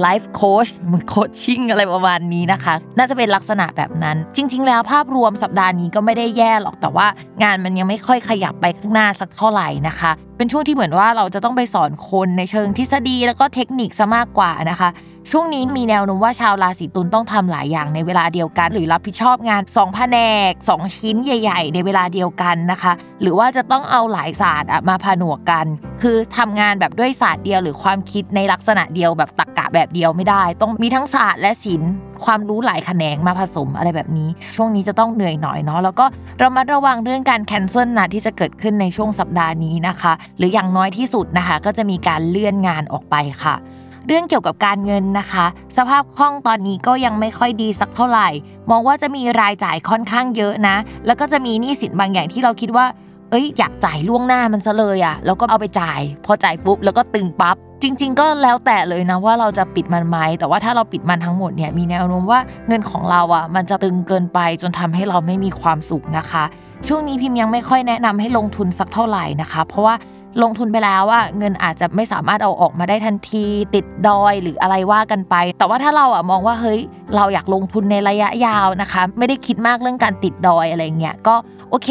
[0.00, 7.06] life coach เหมือน coaching อะไรประมาณนี้นะคะ น่าจะเป็นลักษณะแบบนั้น จริง ๆ แล้วภาพรวมสัปดาห์นี้ก็ไม่ได้แย่หรอกแต่ว่า
[7.42, 14.88] งานมันยังไม่ค่อยขยับไปข้างหน้าสักเท่าไหร่นะคะ เป็นช่วงที่เหมือนว่าเราจะต้องไปสอนคนในเชิงทฤษฎีแล้วก็เทคนิคซะมากกว่านะคะ
[15.32, 25.66] ช่วงนี้มีแนวโน้มว่าชาวราศีตุลย์ต้องทำหลายอย่างในเวลาเดียวกัน หรือรับผิดชอบงาน2แผนกก 2 ชิ้นใหญ่ ๆ ในเวลาเดียวกันนะคะ หรือว่าจะต้องเอาหลายศาสตร์มาผนวกกัน
[26.02, 31.90] คือทำงานแบบด้วยศาสตร์เดียว หรือความคิดในลักษณะเดียวแบบตรรกะแบบเดียวไม่ได้ ต้องมีทั้งศาสตร์และศิลป์
[32.24, 36.04] ความรู้หลายแขนงมาผสมอะไรแบบนี้ ช่วงนี้จะต้องเหนื่อยหน่อยเนาะแล้วก็
[36.38, 43.56] เรามาระวังเรื่องการแคนเซิลนะที่จะเกิดขึ้นในช่วงสัปดาห์นี้นะคะ หรืออย่างน้อยที่สุดนะคะ ก็จะมีการเลื่อนงานออกไปค่ะ
[44.06, 48.28] เรื่องเกี่ยวกับการเงินนะคะ สภาพคล่องตอนนี้ก็ยังไม่ค่อยดีสักเท่าไหร่
[48.70, 52.86] มองว่าจะมีรายจ่ายค่อนข้างเยอะนะ แล้วก็จะมีหนี้สินบางอย่างที่เราคิดว่า
[53.30, 66.44] เอ้ย อยากจ่ายล่วงหน้ามันซะเลยอะ่ะแล้วก็เอาไปจ่าย พอจ่ายปุ๊บแล้วก็ตึงปับ๊บจริง ๆ ก็แล้วแต่เลยนะว่าเราจะปิดมันไหมแต่ว่าถ้าเราปิดมันทั้งหมดเนี่ยมีแนวโน้มว่าเงินของเราอะ มันจะตึงเกินไปจนทำให้เราไม่มีความสุขนะคะ
[66.88, 69.94] ช่วงนี้พิมพ์ยังไม่ค่อยแนะนำให้ลงทุนสักเท่าไหร่นะคะ เพราะว่า
[70.42, 73.44] ลงทุนไปแล้วว่าเงินอาจจะไม่สามารถเอาออกมาได้ทันที
[73.74, 76.80] ติดดอยหรืออะไรว่ากันไป แต่ว่าถ้าเราอะมองว่าเฮ้ย
[77.16, 81.34] เราอยากลงทุนในระยะยาวนะคะ ไม่ได้คิดมากเรื่องการติดดอยอะไรเงี้ยก็
[81.70, 81.90] โอเค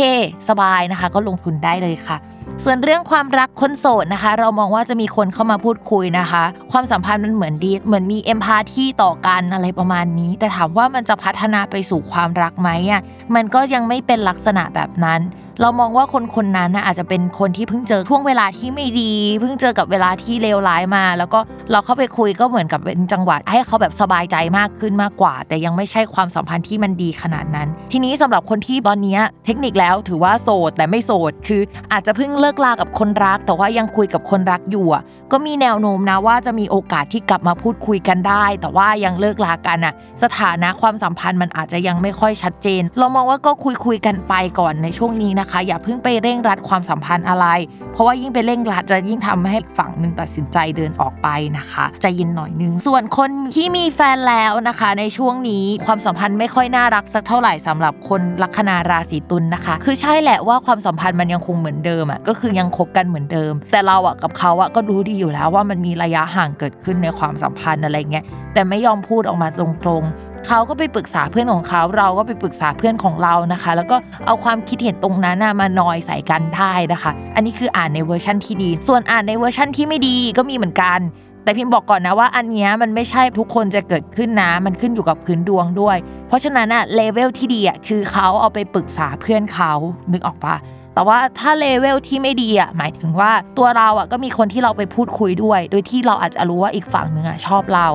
[0.50, 2.18] สบายนะคะ ก็ลงทุนได้เลยค่ะ
[2.64, 13.02] ส่วนเรื่องความรักคนโสดนะคะ เรามองว่าจะมีคนเข้ามาพูดคุยนะคะ ความสัมพันธ์มันเหมือนดีเหมือนมีเอมพาที่ต่อกันอะไรประมาณนี้ แต่ถามว่ามันจะพัฒนาไปสู่ความรักไหมอะ
[13.36, 15.22] มันก็ยังไม่เป็นลักษณะแบบนั้น
[15.62, 21.40] เรามองว่าคนคนนั้นนะอาจจะเป็นคนที่เพิ่งเจอช่วงเวลาที่ไม่ดี เพิ่งเจอกับเวลาที่เลวร้ายมา แล้วก็
[21.72, 34.88] เราเข้าไปคุยก็เหมือนกับเป็นจังหวะให้เขาแบบสบายใจมากขึ้นมากกว่า แต่ยังไม่ใช่ความสัมพันธ์ที่มันดีขนาดนั้น ทีนี้สำหรับคนที่ตอนนี้เทคนิคแล้วถือว่าโสดแต่ไม่โสดคืออาจจะเพิ่งเลิกลากับคนรัก แต่ว่ายังคุยกับคนรักอยู่
[35.32, 39.94] ก็มีแนวโน้มนะว่าจะมีโอกาสที่กลับมาพูดคุยกันได้ แต่ว่ายังเลิกลากันอะ
[40.24, 47.46] สถานะความสัมพันธ์มันอาจจะยังไม่ค่อยชัดเจน เรามองว่าก็คุยคุยกันไปก่อนในช่วงนี้นะคะ อย่าเพิ่งไปเร่งรัดความสัมพันธ์อะไร
[47.94, 81.00] เพราะว่ายิ่งไปเร่งรัดจะยิ่งทำให้ฝั่งหนึ่งตัดสินใจเดินออกไปนะคะใจเย็นหน่อยนึงส่วนคนที่มีแฟนแล้วนะคะ ในช่วงนี้ความสัมพันธ์ไม่ค่อยน่ารักสักเท่าไหร่สำหรับคนลัคนาราศีตุลนนะคะ คือใช่แหละว่าความสัมพันธ์มันยังคงเหมือนเดิมอะก็คือยังคบกันเหมือนเดิม แต่เราอะกับเขาอะก็รู้ดีอยู่แล้วว่ามันมีระยะห่างเกิดขึ้นในความสัมพันธ์อะไรเงี้ยแต่ไม่ยอมพูดออกมาตรงๆ เขาก็ไปปรึกษาเพื่อนของเขา เราก็ไปปรึกษาเพื่อนของเรานะคะ แล้วก็เอาความคิดเห็นตรงนั้นมานอยใส่กันได้นะคะ อันนี้คืออ่านในเวอร์ชั่นที่ดี ส่วนอ่านในเวอร์ชั่นที่ไม่ดีก็มีเหมือนกัน
[81.44, 89.72] แต่พิมพ์บอกก่อนนะว่าอันนี้มันไม่ใช่ทุกคนจะเกิดขึ้นนะ มันขึ้นอยู่กับพื้นดวงด้วย เพราะฉะนั้นอะเลเวลที่ดีอะคือเขาเอาไปปรึกษาเพื่อนเขา
[90.12, 90.56] นึกออกปะ
[90.96, 97.88] แต่ว่าถ้าเลเวลที่ไม่ดีอะหมายถึงว่าตัวเราอะก็มีคนที่เราไปพูดคุยด้วย โดยที่เราอาจจะรู้ว่าอีกฝั่งหนึ่งอะชอบเรา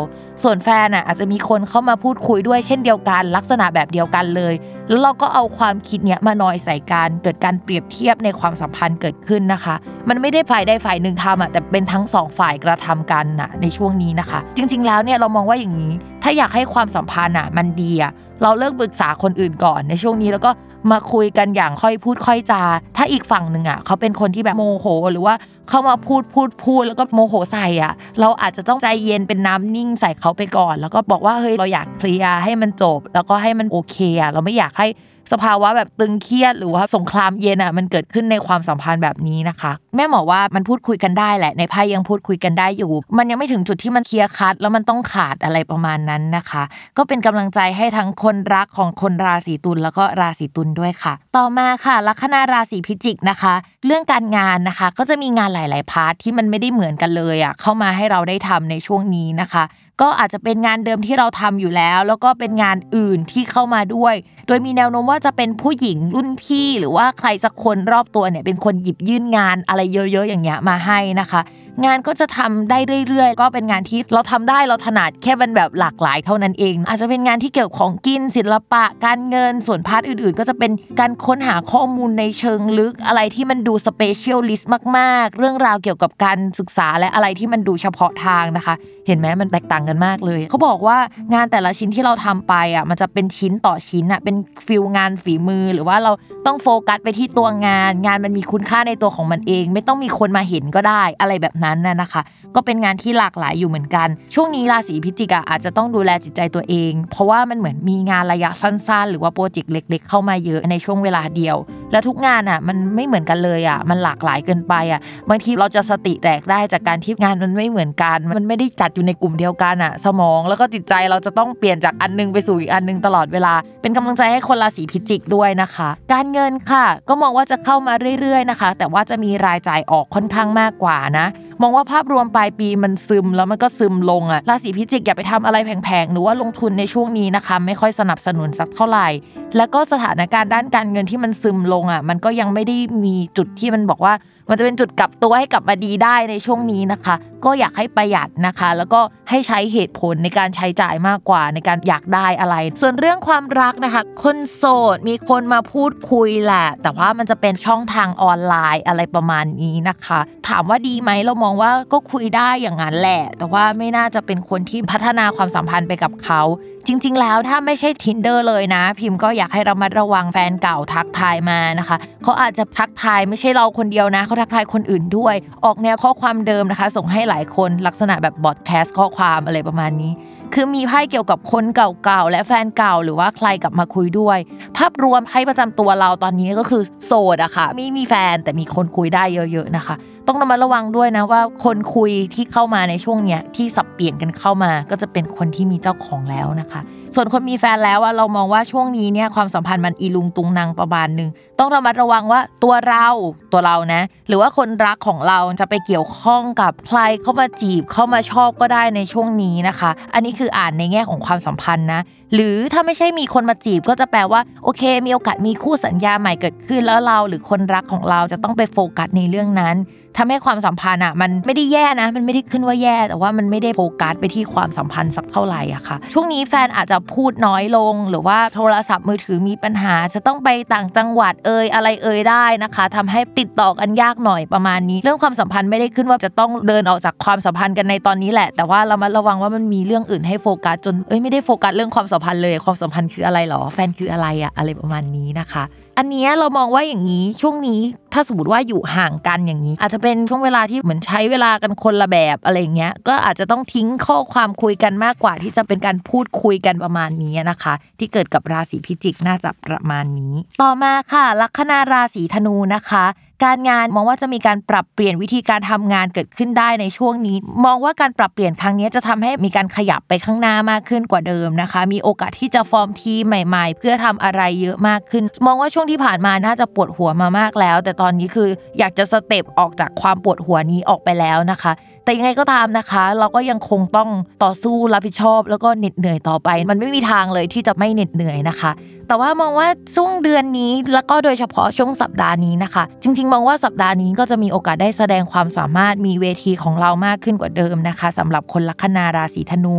[0.43, 4.55] ส่วนแฟนอะอาจจะมีคนเข้ามาพูดคุยด้วยเช่นเดียวกัน ลักษณะแบบเดียวกันเลย
[4.89, 9.75] แล้วเราก็เอาความคิดเนี้ยมานอยใส่กันเกิดการเปรียบเทียบในความสัมพันธ์เกิดขึ้นนะคะ
[10.09, 20.51] มันไม่ได้ฝ่ายใดฝ่ายหนึ่งทำอะแต่เป็นทั้งสองฝ่ายกระทำกันอะในช่วงนี้นะคะ จริง ๆ แล้วเนี่ยเรามองว่าอย่างนี้ ถ้าอยากให้ความสัมพันธ์อะมันดีอะเราเลิกปรึกษาคนอื่นก่อนในช่วงนี้แล้วก็
[20.91, 22.63] มาคุยกันอย่างค่อยพูดค่อยจา
[22.97, 25.35] ถ้าอีกฝั่งหนึ่งอะเขาเป็นคนที่แบบโมโห หรือว่า
[25.69, 34.87] เขามาพูดพูดพูดแล้วก็โมโหใส่อะ เราอาจจะต้องใจเย็นเป็นน้ำนิ่งใส่เขาไปก่อน แล้วก็บอกว่าเฮ้ยเราอยากเคลียร์ให้มันจบ แล้วก็ให้มันโอเคอะเราไม่อยากให้
[35.33, 46.63] สภาวะแบบตึงเครียดหรือว่าสงครามเย็นอะมันเกิดขึ้นในความสัมพันธ์แบบนี้นะคะ แม่หมอว่ามันพูดคุยกันได้แหละ ในไพ่ยังพูดคุยกันได้อยู่ มันยังไม่ถึงจุดที่มัน clear cut แล้วมันต้องขาดอะไรประมาณนั้นนะคะ
[46.97, 53.55] ก็เป็นกำลังใจให้ทั้งคนรักของคนราศีตุลย์แล้วก็ราศีตุลย์ด้วยค่ะ ต่อมาค่ะ ลัคนาราศีพิจิกนะคะ
[53.87, 59.65] เรื่องการงานนะคะ ก็จะมีงานหลาย ๆ part ที่มันไม่ได้เหมือนกันเลยอะเข้ามาให้เราได้ทำในช่วงนี้นะคะ
[60.01, 64.15] ก็อาจจะเป็นงานเดิมที่เราทำอยู่แล้ว แล้วก็เป็นงานอื่นที่เข้ามาด้วย
[64.47, 71.41] โดยมีแนวโน้มว่าจะเป็นผู้หญิงรุ่นพี่ หรือว่าใครสักคนรอบตัวเนี่ยเป็นคนหยิบยื่นงานอะไรเยอะ ๆ อย่างเงี้ยมาให้นะคะ
[71.85, 88.75] งานก็จะทำได้เรื่อยๆ ก็เป็นงานที่เราทำได้เราถนัดแค่มันแบบหลากหลายเท่านั้นเอง อาจจะเป็นงานที่เกี่ยวของกินศิลปะ การเงินส่วน part อื่นๆ ก็จะเป็นการค้นหาข้อมูลในเชิงลึกอะไรที่มันดู specialist มาก ๆ เรื่องราวเกี่ยวกับการศึกษาและอะไรที่มันดูเฉพาะทางนะคะ
[89.07, 90.99] เห็นไหมมันแตกต่างกันมากเลย เขาบอกว่า
[91.35, 96.13] งานแต่ละชิ้นที่เราทำไปอะมันจะเป็นชิ้นต่อชิ้นอะเป็นฟิลงานฝีมือหรือว่าเรา
[96.47, 102.23] ต้องโฟกัสไปที่ตัวงาน งานมันมีคุณค่าในตัวของมันเอง ไม่ต้องมีคนมาเห็นก็ได้อะไรแบบนั้นน่ะนะคะ
[102.55, 111.57] ก็เป็นงานที่หลากหลายอยู่เหมือนกัน ช่วงนี้ราศีพิจิกอะอาจจะต้องดูแลจิตใจตัวเอง เพราะว่ามันเหมือนมีงานระยะสั้นๆ หรือว่าโปรเจกต์เล็ก ๆ เข้ามาเยอะในช่วงเวลาเดียว
[111.93, 131.27] แล้วทุกงานอะมันไม่เหมือนกันเลยอะมันหลากหลายเกินไปอะบางทีเราจะสติแตกได้จากการที่งานมันไม่เหมือนกัน มันไม่ได้จัดอยู่ในกลุ่มเดียวกันอะ สมองแล้วก็จิตใจเราจะต้องเปลี่ยนจากอันนึงไปสู่อีกอันนึงตลอดเวลา เป็นกำลังใจให้คนราศีพิจิกด้วยนะคะ การเงินค่ะ ก็มองว่าจะเข้ามาเรื่อยๆนะคะ แต่ว่าจะมีรายจ่ายออกค่อนข้างมากกว่านะ
[131.63, 139.09] มองว่าภาพรวมปลายปีมันซึมแล้วมันก็ซึมลงอะราศีพิจิกอย่าไปทำอะไรแพงๆหรือว่าลงทุนในช่วงนี้นะคะ ไม่ค่อยสนับสนุนสักเท่าไหร่
[139.57, 144.15] แล้วก็สถานการณ์ด้านการเงินที่มันซึมลงอะมันก็ยังไม่ได้มีจุดที่มันบอกว่า
[144.49, 149.01] มันจะเป็นจุดกลับตัวให้กลับมาดีได้ในช่วงนี้นะคะ ก็อยากให้ประหยัดนะคะ แล้วก็
[149.31, 166.43] ให้ใช้เหตุผลในการใช้จ่ายมากกว่าในการอยากได้อะไร ส่วนเรื่องความรักนะคะ คนโสดมีคนมาพูดคุยแหละ แต่ว่ามันจะเป็นช่องทางออนไลน์อะไรประมาณนี้นะคะ ถามว่าดีไหมเรามองว่าก็คุยได้อย่างนั้นแหละ แต่ว่าไม่น่าจะเป็นคนที่พัฒนาความสัมพันธ์ไปกับเขา
[166.87, 180.13] จริง ๆ แล้วถ้าไม่ใช่ tinder เลยนะ พิมพ์ก็อยากให้เรามาระวังแฟนเก่าทักทายมานะคะเขาอาจจะทักทายไม่ใช่เราคนเดียวนะเขาทักทายคนอื่นด้วย ออกแนวข้อความเดิมนะคะ ส่งให้หลายคนลักษณะแบบบอดแคสต์ข้อความอะไรประมาณนี้
[180.55, 184.39] คือมีไพ่เกี่ยวกับคนเก่าๆและแฟนเก่าหรือว่าใครกลับมาคุยด้วย
[184.77, 189.95] ภาพรวมไพ่ประจำตัวเราตอนนี้ก็คือโสดอะค่ะไม่มีแฟนแต่มีคนคุยได้เยอะ ๆนะคะ
[190.29, 196.81] ต้องระมัดระวังด้วยนะว่าคนคุยที่เข้ามาในช่วงเนี้ยที่สับเปลี่ยนกันเข้ามา ก็จะเป็นคนที่มีเจ้าของแล้วนะคะ
[197.15, 201.29] ส่วนคนมีแฟนแล้วอะเรามองว่าช่วงนี้เนี่ยความสัมพันธ์มันอีลุงตุงนางประมาณหนึ่ง
[201.61, 203.07] ต้องระมัดระวังว่าตัวเรา
[203.53, 212.01] ตัวเรานะ หรือว่าคนรักของเราจะไปเกี่ยวข้องกับใครเข้ามาจีบเข้ามาชอบก็ได้ในช่วงนี้นะคะ อันนี้คืออ่านในแง่ของความสัมพันธ์นะ
[212.35, 219.77] หรือถ้าไม่ใช่มีคนมาจีบก็จะแปลว่าโอเค มีโอกาสมีคู่สัญญาใหม่เกิดขึ้นแล้วเรา หรือคนรักของเราจะต้องไปโฟกัสในเรื่องนั้น
[220.19, 245.65] ทำให้ความสัมพันธ์อะมันไม่ได้แย่นะ มันไม่ได้ขึ้นว่าแย่ แต่ว่ามันไม่ได้โฟกัสไปที่ความสัมพันธ์สักเท่าไหร่อะค่ะ ช่วงนี้แฟนอาจจะพูดน้อยลง หรือว่าโทรศัพท์มือถือมีปัญหาจะต้องไปต่างจังหวัดเอ่ยอะไรเอ่ยได้นะคะทำให้ติดต่อกันยากหน่อยประมาณนี้ เรื่องความสัมพันธ์ไม่ได้ขึ้นว่าจะต้องเดินออกจากความสัมพันธ์กันในตอนนี้แหละ แต่ว่าเรามาระวังว่ามันมีเรื่องอื่นให้โฟกัสจนเอ้ยไม่ได้โฟกัสเรื่องความสัมพันธ์เลยความสัมพันธ์คืออะไรหรอ แฟนคืออะไรอะอะไรประมาณนี้นะคะ
[246.03, 247.81] อันนี้เรามองว่าอย่างนี้ช่วงนี้
[248.13, 263.05] ถ้าสมมติว่าอยู่ห่างกันอย่างนี้ อาจจะเป็นช่วงเวลาที่เหมือนใช้เวลากันคนละแบบอะไรเงี้ยก็อาจจะต้องทิ้งข้อความคุยกันมากกว่า ที่จะเป็นการพูดคุยกันประมาณนี้นะคะ ที่เกิดกับราศีพิจิกน่าจะประมาณนี้ ต่อมาค่ะ ลัคนาราศีธนูนะคะ
[263.45, 281.73] การงานมองว่าจะมีการปรับเปลี่ยนวิธีการทำงานเกิดขึ้นได้ในช่วงนี้ มองว่าการปรับเปลี่ยนครั้งนี้จะทำให้มีการขยับไปข้างหน้ามากขึ้นกว่าเดิมนะคะ มีโอกาสที่จะฟอร์มทีใหม่ ๆ เพื่อทำอะไรเยอะมากขึ้น มองว่าช่วงที่ผ่านมาน่าจะปวดหัวมามากแล้ว แต่ตอนนี้คืออยากจะสเต็ปออกจากความปวดหัวนี้ออกไปแล้วนะคะ
[282.11, 284.09] แต่ยังไงก็ตามนะคะ เราก็ยังคงต้อง
[284.45, 288.71] ต่อสู้รับผิดชอบ แล้วก็เหน็ดเหนื่อยต่อไป มันไม่มีทางเลยที่จะไม่เหน็ดเหนื่อยนะคะ
[289.09, 299.75] แต่ว่ามองว่าช่วงเดือนนี้แล้วก็โดยเฉพาะช่วงสัปดาห์นี้นะคะ จริง ๆ มองว่าสัปดาห์นี้ก็จะมีโอกาสได้แสดงความสามารถมีเวทีของเรามากขึ้นกว่าเดิมนะคะสำหรับคนลัคนาราศีธนู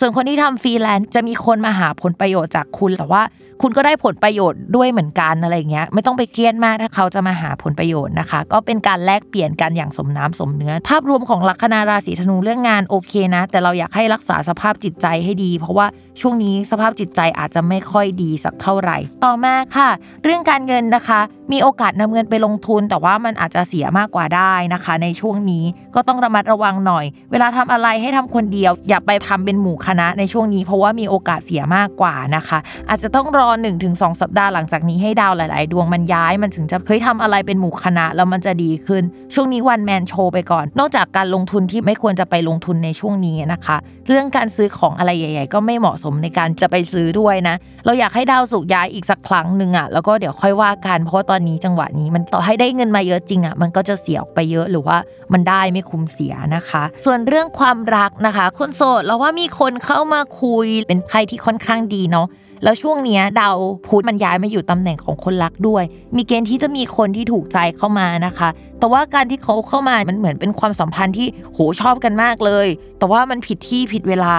[0.00, 3.22] ส่วนคนที่ทำฟรีแลนซ์จะมีคนมาหาผลประโยชน์จากคุณ แต่ว่า
[3.62, 15.86] คุณก็ได้ผลประโยชน์ด้วยเหมือนกันอะไรเงี้ย ไม่ต้องไปเครียดมากถ้าเขาจะมาหาผลประโยชน์นะคะ ก็เป็นการแลกเปลี่ยนกันอย่างสมน้ำสมเนื้อ ภาพรวมของลัคนาราศีธนูเรื่องงานโอเคนะ แต่เราอยากให้รักษาสภาพจิตใจให้ดี เพราะว่า
[16.20, 19.90] ช่วงนี้สภาพจิตใจอาจจะไม่ค่อยดีสักเท่าไหร่ ต่อมาค่ะ
[20.24, 21.20] เรื่องการเงินนะคะ
[21.52, 25.64] มีโอกาสนำเงินไปลงทุน แต่ว่ามันอาจจะเสียมากกว่าได้นะคะ ในช่วงนี้
[25.94, 33.48] ก็ต้องระมัดระวังหน่อย เวลาทำอะไรให้ทำคนเดียว อย่าไปทำเป็นหมู่คณะในช่วงนี้ เพราะว่ามีโอกาสเสียมากกว่านะคะ อาจจะต้องรอ
[33.84, 39.02] 1-2 สัปดาห์หลังจากนี้ให้ดาวหลาย ๆ ดวงมันย้ายมันถึงจะเฮ้ยทำอะไรเป็นหมู่คณะแล้วมันจะดีขึ้น
[39.34, 43.76] ช่วงนี้วันแมนโชว์ไปก่อน นอกจากการลงทุนที่ไม่ควรจะไปลงทุนในช่วงนี้นะคะ
[44.06, 54.96] เรื่องการซื้อของอะไรใหญ่ ๆ ก็ไม่เหมาะสมในการจะไปซื้อด้วยนะ เราอยากให้ดาวสุกย้ายอีกสักครั้งหนึ่งอะแล้วก็เดี๋ยวค่อยว่ากันเพราะตอนนี้จังหวะนี้มันต่อให้ได้เงินมาเยอะจริงอะมันก็จะเสียออกไปเยอะหรือว่า
[55.32, 62.28] มันได้ไม่คุ้มเสียนะคะ ส่วนเรื่องความรักนะคะ คนโสดเราว่ามีคนเข้ามาคุยเป็นไพ่ที่ค่อนข้างดีเนาะ
[62.64, 63.56] แล้วช่วงเนี้ยดาว
[63.86, 65.84] พุธมันย้ายมาอยู่ตำแหน่งของคนรักด้วย
[66.16, 72.66] มีเกณฑ์ที่จะมีคนที่ถูกใจเข้ามานะคะ แต่ว่าการที่เขาเข้ามามันเหมือนเป็นความสัมพันธ์ที่โหชอบกันมากเลย
[72.98, 74.34] แต่ว่ามันผิดที่ผิดเวลา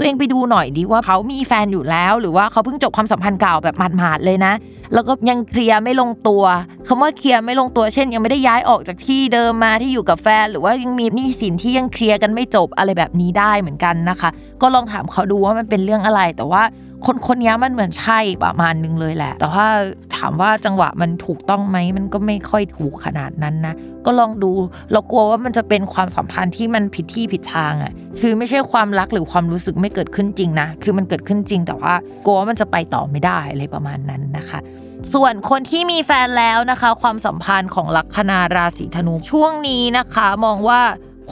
[0.00, 4.52] ตัวเองไปดูหน่อยดีว่าเขามีแฟนอยู่แล้ว หรือว่าเขาเพิ่งจบความสัมพันธ์เก่าแบบหมาดๆเลยนะ
[4.94, 6.44] แล้วก็ยังเคลียร์ไม่ลงตัว
[6.86, 14.30] คำว่าเคลียร์ไม่ลงตัวเช่น ยังไม่ได้ย้ายออกจากที่เดิมมาที่อยู่กับแฟน หรือว่ายังมีหนี้สินที่ยังเคลียร์กันไม่จบอะไรแบบนี้ได้เหมือนกันนะคะ
[14.62, 16.62] ก็ลองถามเขาดูว่ามันเป็นเรื่องอะไรแต่ว่า
[17.06, 19.68] คนคนนี้มันเหมือนใช่ประมาณนึงเลยแหละ แต่ว่า
[20.16, 23.74] ถามว่าจังหวะมันถูกต้องไหมมันก็ไม่ค่อยถูกขนาดนั้นนะ
[24.06, 24.50] ก็ลองดู
[24.92, 31.94] เรากลัวว่ามันจะเป็นความสัมพันธ์ที่มันผิดที่ผิดทางอะ คือไม่ใช่ความรักหรือความรู้สึกไม่เกิดขึ้นจริงนะ คือมันเกิดขึ้นจริง แต่ว่า
[32.26, 34.58] กลัวว่ามันจะไปต่อไม่ได้อะไรประมาณนั้นนะคะ
[35.14, 40.80] ส่วนคนที่มีแฟนแล้วนะคะ ความสัมพันธ์ของลัคนาราศีธนูช่วงนี้นะคะ มองว่า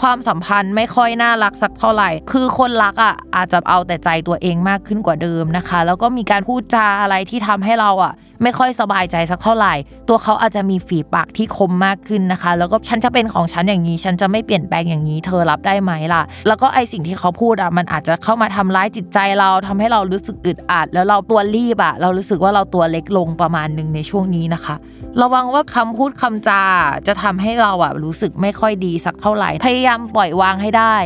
[0.01, 9.74] ความสัมพันธ์ไม่ค่อยน่ารักสักเท่าไหร่ คือคนรักอะอาจจะเอาแต่ใจตัวเองมากขึ้นกว่าเดิมนะคะ แล้วก็มีการพูดจาอะไรที่ทำให้เราอะ ไม่ค่อยสบายใจสักเท่าไหร่
[10.09, 24.74] ตัวเขาอาจจะมีฝีปากที่คมมากขึ้นนะคะ แล้วก็ฉันจะเป็นของฉันอย่างนี้ ฉันจะไม่เปลี่ยนแปลงอย่างนี้ เธอรับได้ไหมล่ะ แล้วก็ไอสิ่งที่เขาพูดอะมันอาจจะเข้ามาทำร้ายจิตใจเราทำให้เรารู้สึกอึดอัดแล้วเราตัวรีบอะเรารู้สึกว่าเราตัวเล็กลงประมาณหนึ่งในช่วงนี้นะคะ
[25.22, 26.62] ระวังว่าคำพูดคำจา
[27.07, 30.97] จะทำให้เราอะรู้สึกไม่ค่อยดีสักเท่าไหร่ พยายามปล่อยวางให้ได้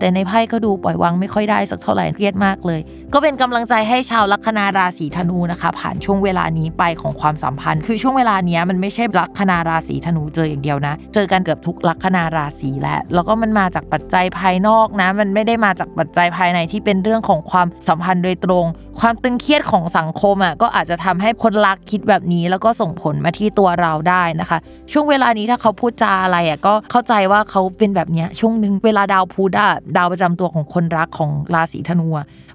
[0.00, 2.80] แต่ในไพ่ก็ดูปล่อยวางไม่ค่อยได้สักเท่าไหร่เครียดมากเลย
[3.14, 18.66] ก็เป็นกำลังใจให้ชาวลัคนาราศีธนูนะคะ ผ่านช่วงเวลานี้ไปของความสัมพันธ์ คือช่วงเวลานี้มันไม่ใช่ลัคนาราศีธนูเจออย่างเดียวนะ เจอกันเกือบทุกลัคนาราศีแล้วแล้วก็มันมาจากปัจจัยภายนอกนะ มันไม่ได้มาจากปัจจัยภายในที่เป็นเรื่องของความสัมพันธ์โดยตรง
[19.00, 24.58] ความตึงเครียดของสังคมอะก็อาจจะทำให้คนรักคิดแบบนี้ แล้วก็ส่งผลมาที่ตัวเราได้นะคะ
[24.92, 32.08] ช่วงเวลานี้ถ้าเขาพูดจาอะไรอะก็เข้าใจว่าเขาเป็นแบบนี้ช่วงหนึ่งเวลาดาวพุธอะดาวประจำตัวของคนรักของราศีธนู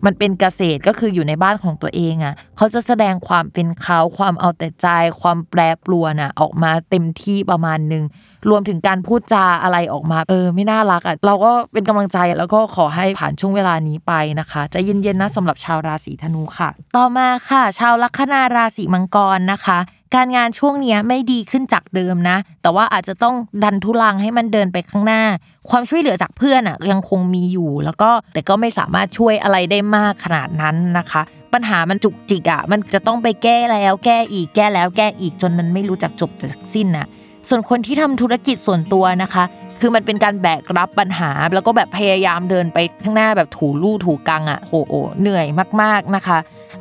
[0.05, 4.88] มันเป็นเกษตรก็คืออยู่ในบ้านของตัวเองอะเขาจะแสดงความเป็นเขาความเอาแต่ใจ
[5.21, 8.03] ความแปรปรวนอะออกมาเต็มที่ประมาณนึง
[8.49, 19.77] รวมถึงการพูดจาอะไรออกมา เออ ไม่น่ารักอะเราก็เป็นกำลังใจแล้วก็ขอให้ผ่านช่วงเวลานี้ไปนะคะจะเย็นๆนะสำหรับชาวราศีธนูค่ะ ต่อมาค่ะ ชาวลัคนาราศีมังกรนะคะ
[20.16, 25.22] การงานช่วงนี้ไม่ดีขึ้นจากเดิมนะ แต่ว่าอาจจะต้องดันทุลังให้มันเดินไปข้างหน้า
[25.70, 31.22] ความช่วยเหลือจากเพื่อนอะยังคงมีอยู่ แล้วก็แต่ก็ไม่สามารถช่วยอะไรได้มากขนาดนั้นนะคะ
[31.53, 37.07] ปัญหามันจุกจิกอะมันจะต้องไปแก้แล้วแก้อีกแก้แล้วแก้อีกจนมันไม่รู้จักจบจากสิ้นอะ
[37.49, 39.43] ส่วนคนที่ทำธุรกิจส่วนตัวนะคะ
[39.82, 45.45] คือมันเป็นการแบกรับปัญหา แล้วก็แบบพยายามเดินไปข้างหน้าแบบถูลู่ถูกังอะโหโหเหนื่อย
[45.82, 46.38] มาก ๆนะคะ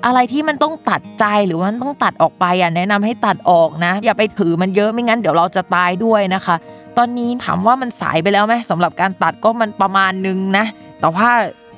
[0.06, 6.56] อะไรที่มันต้องตัดใจหรือว่าต้องตัดออกไปอะแนะนำให้ตัดออกนะ อย่าไปถือมันเยอะไม่งั้นเดี๋ยวเราจะตายด้วยนะคะ
[6.96, 10.64] ตอนนี้ถามว่ามันสายไปแล้วไหมสำหรับการตัดก็มันประมาณนึงนะ
[11.00, 11.30] แต่ว่า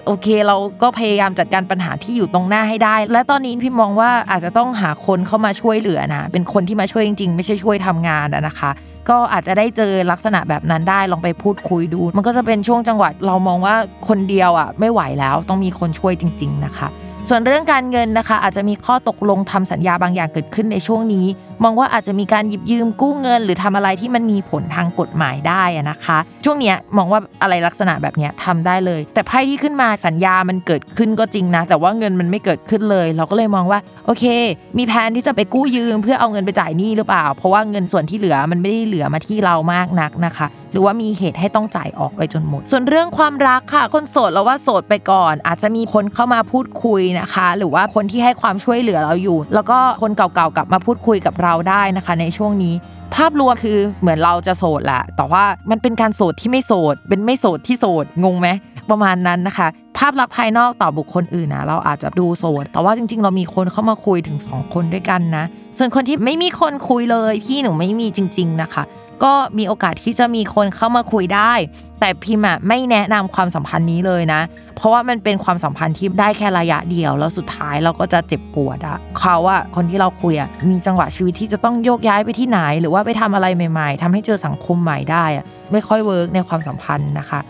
[0.07, 8.71] โอเคเราก็พยายามจัดการปัญหาที่อยู่ตรงหน้าให้ได้ และตอนนี้พี่มองว่าอาจจะต้องหาคนเข้ามาช่วยเหลือนะ เป็นคนที่มาช่วยจริง ๆ ไม่ใช่ช่วยทำงานนะคะ
[9.11, 13.75] ก็อาจจะได้เจอลักษณะแบบนั้นได้ลองไปพูดคุยดู มันก็จะเป็นช่วงจังหวะเรามองว่า
[14.09, 16.89] คนเดียวอะไม่ไหวแล้วต้องมีคนช่วยจริง ๆ นะคะ
[17.29, 21.27] ส่วนเรื่องการเงินนะคะ อาจจะมีข้อตกลงทำสัญญาบางอย่างเกิดขึ้นในช่วงนี้
[21.65, 34.25] มองว่าอาจจะมีการหยิบยืมกู้เงิน หรือทำอะไรที่มันมีผลทางกฎหมายได้นะคะ ช่วงเนี้ยมองว่าอะไรลักษณะแบบเนี้ยทำได้เลย แต่ไพ่ที่ขึ้นมาสัญญามันเกิดขึ้นก็จริงนะ แต่ว่าเงินมันไม่เกิดขึ้นเลย เราก็เลยมองว่าโอเค
[34.79, 52.75] มีแผนที่จะไปกู้ยืม เพื่อเอาเงินไปจ่ายหนี้หรือเปล่า เพราะว่าเงินส่วนที่เหลือมันไม่ได้เหลือมาที่เรามากนักนะคะ หรือว่ามีเหตุให้ต้องจ่ายออกไปจนหมด ส่วนเรื่องความรักค่ะ คนโสดเราว่าโสดไปก่อน อาจจะมีคนเข้ามาพูดคุยนะคะ หรือว่าคนที่ให้ความช่วยเหลือเราอยู่ แล้วก็คนเก่าๆกลับมาพูดคุยกับเราได้นะคะ ในช่วงนี้
[53.15, 58.49] ภาพรวมคือเหมือนเราจะโสดแหละแต่ว่ามันเป็นการโสดที่ไม่โสด เป็นไม่โสดที่โสดงงไหม
[58.91, 59.69] ประมาณนั้นนะคะ
[59.99, 65.45] ภาพลักษณ์ภายนอกต่อบุคคลอื่นนะเราอาจจะดูโสดแต่ว่าจริง ๆ เรามีคนเข้ามาคุยถึง 2 คนด้วยกันนะ
[65.79, 68.85] ส่วนคนที่ไม่มีคนคุยเลยพี่หนูไม่มีจริง ๆนะคะ
[69.25, 71.53] ก็มีโอกาสที่จะมีคนเข้ามาคุยได้
[72.01, 74.41] แต่พิมอะไม่แนะนำความสัมพันธ์นี้เลยนะ
[74.77, 87.41] เพราะว่ามันเป็นความสัมพันธ์ที่ได้แค่ระยะเดียว แล้วสุดท้ายเราก็จะเจ็บปวดอะเขาอะคนที่เราคุยอะมีจังหวะชีวิตที่จะต้องโยกย้ายไปที่ไหน หรือว่าไปทำอะไรใหม่ ๆทำให้เจอสังคมใหม่ได้อะไม่ค่อยเวิร์กในความสัมพันธ์นะคะ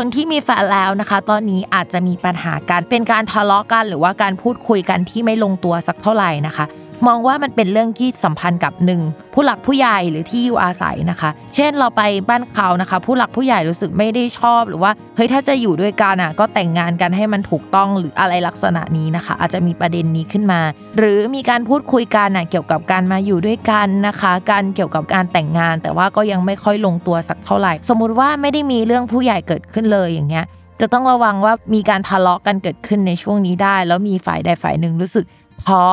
[0.00, 6.64] คนที่มีแฟนแล้วนะคะ ตอนนี้อาจจะมีปัญหาการเป็นการทะเลาะกัน หรือว่าการพูดคุยกันที่ไม่ลงตัวสักเท่าไหร่นะคะ
[7.06, 9.00] มองว่ามันเป็นเรื่องที่สัมพันธ์กับหนึ่ง
[9.34, 20.60] ผู้หลักผู้ใหญ่หรือที่อยู่อาศัยนะคะ เช่นเราไปบ้านเขานะคะ ผู้หลักผู้ใหญ่รู้สึกไม่ได้ชอบหรือว่าเฮ้ยถ้าจะอยู่ด้วยกันอะก็แต่งงานกันให้มันถูกต้องหรืออะไรลักษณะนี้นะคะ อาจจะมีประเด็นนี้ขึ้นมา
[20.98, 30.44] หรือมีการพูดคุยกันอะเกี่ยวกับการมาอยู่ด้วยกันนะคะการเกี่ยวกับการแต่งงาน แต่ว่าก็ยังไม่ค่อยลงตัวสักเท่าไหร่ สมมุติว่าไม่ได้มีเรื่องผู้ใหญ่เกิดขึ้นเลยอย่างเงี้ย
[30.80, 35.24] จะต้องระวังว่ามีการทะเลาะกันเกิดขึ้นในช่วงนี้ได้ แล้วมีฝ่ายใดฝ่ายหนึ่งรู้สึก
[35.68, 35.84] ท้อ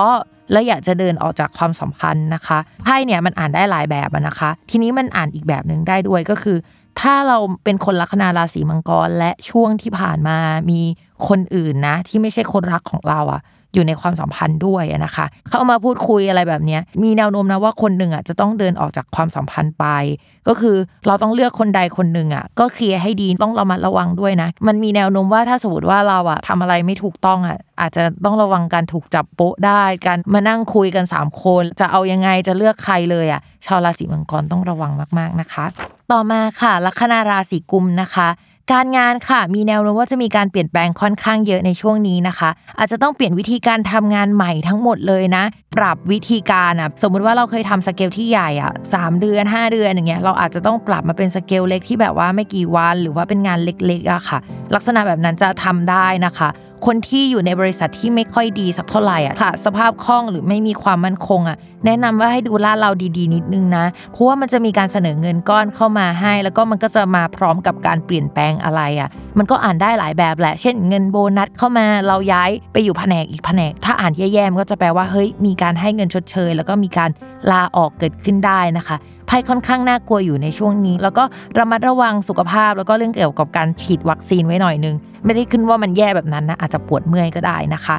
[0.52, 6.58] และอยากจะเดินออกจากความสัมพันธ์นะคะไพ่เนี่ยมันอ่านได้หลายแบบนะคะ ทีนี้มันอ่านอีกแบบหนึ่งได้ด้วยก็คือ
[7.02, 10.38] ถ้าเราเป็นคนลัคนาราศีมังกร และช่วงที่ผ่านมา
[10.70, 10.80] มี
[11.28, 13.42] คนอื่นนะ ที่ไม่ใช่คนรักของเราอะ
[13.74, 19.86] อยู่ในความสัมพันธ์ด้วยนะคะ เข้ามาพูดคุยอะไรแบบนี้มีแนวโน้มนะว่าคนหนึ่งอะจะต้องเดินออกจากความสัมพันธ์ไป
[20.48, 20.76] ก็คือ
[21.08, 35.66] เราต้องเลือกคนใดคนหนึ่งอะก็เคลียร์ให้ดีต้องระมัดระวังด้วยนะ มันมีแนวโน้มว่าถ้าสมมติว่าเราอะทำอะไรไม่ถูกต้องอะอาจจะต้องระวังการถูกจับโป๊ะได้ การมานั่งคุยกัน 3 คน จะเอายังไงจะเลือกใครเลยอะชาวราศีมังกรต้องระวังมาก ๆนะคะ
[36.12, 38.28] ต่อมาค่ะลัคนาราศีกุมนะคะ
[38.72, 42.50] การงานค่ะ มีแนวโน้มว่าจะมีการเปลี่ยนแปลงค่อนข้างเยอะในช่วงนี้นะคะ
[42.80, 45.44] อาจจะต้องเปลี่ยนวิธีการทำงานใหม่ทั้งหมดเลยนะ
[45.78, 54.40] ปรับวิธีการอะสมมุติว่าเราเคยทำสเกลที่ใหญ่อะสามเดือน 5 เดือนอย่างเงี้ยเราอาจจะต้องปรับมาเป็นสเกลเล็กที่แบบว่าไม่กี่วัน หรือว่าเป็นงานเล็กๆอะค่ะ
[54.76, 56.50] ลักษณะแบบนั้นจะทำได้นะคะ
[56.86, 77.10] คนที่อยู่ในบริษัทที่ไม่ค่อยดีสักเท่าไหร่อะค่ะ สภาพคล่องหรือไม่มีความมั่นคงอะ แนะนำว่าให้ดูลาดเราดีๆ นิดนึงนะ เพราะว่ามันจะมีการเสนอเงินก้อนเข้ามาให้ แล้วก็มันก็จะมาพร้อมกับการเปลี่ยนแปลงอะไรอะ มันก็อ่านได้หลายแบบแหละ เช่น เงินโบนัสเข้ามาเราย้ายไปอยู่แผนกอีกแผนก ถ้าอ่านแย่ๆมันก็จะแปลว่าเฮ้ยมีการให้เงินชดเชย แล้วก็มีการ
[77.52, 78.98] ลาออกเกิดขึ้นได้นะคะ
[79.34, 81.24] ภัยค่อนข้างน่ากลัวอยู่ในช่วงนี้ แล้วก็
[81.58, 87.96] ระมัดระวังสุขภาพ แล้วก็เรื่องเกี่ยวกับการฉีดวัคซีนไว้หน่อยนึง ไม่ได้ขึ้นว่ามันแย่แบบนั้นนะอาจจะปวดเมื่อยก็ได้นะคะ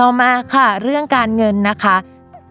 [0.00, 1.96] ต่อมาค่ะ เรื่องการเงินนะคะ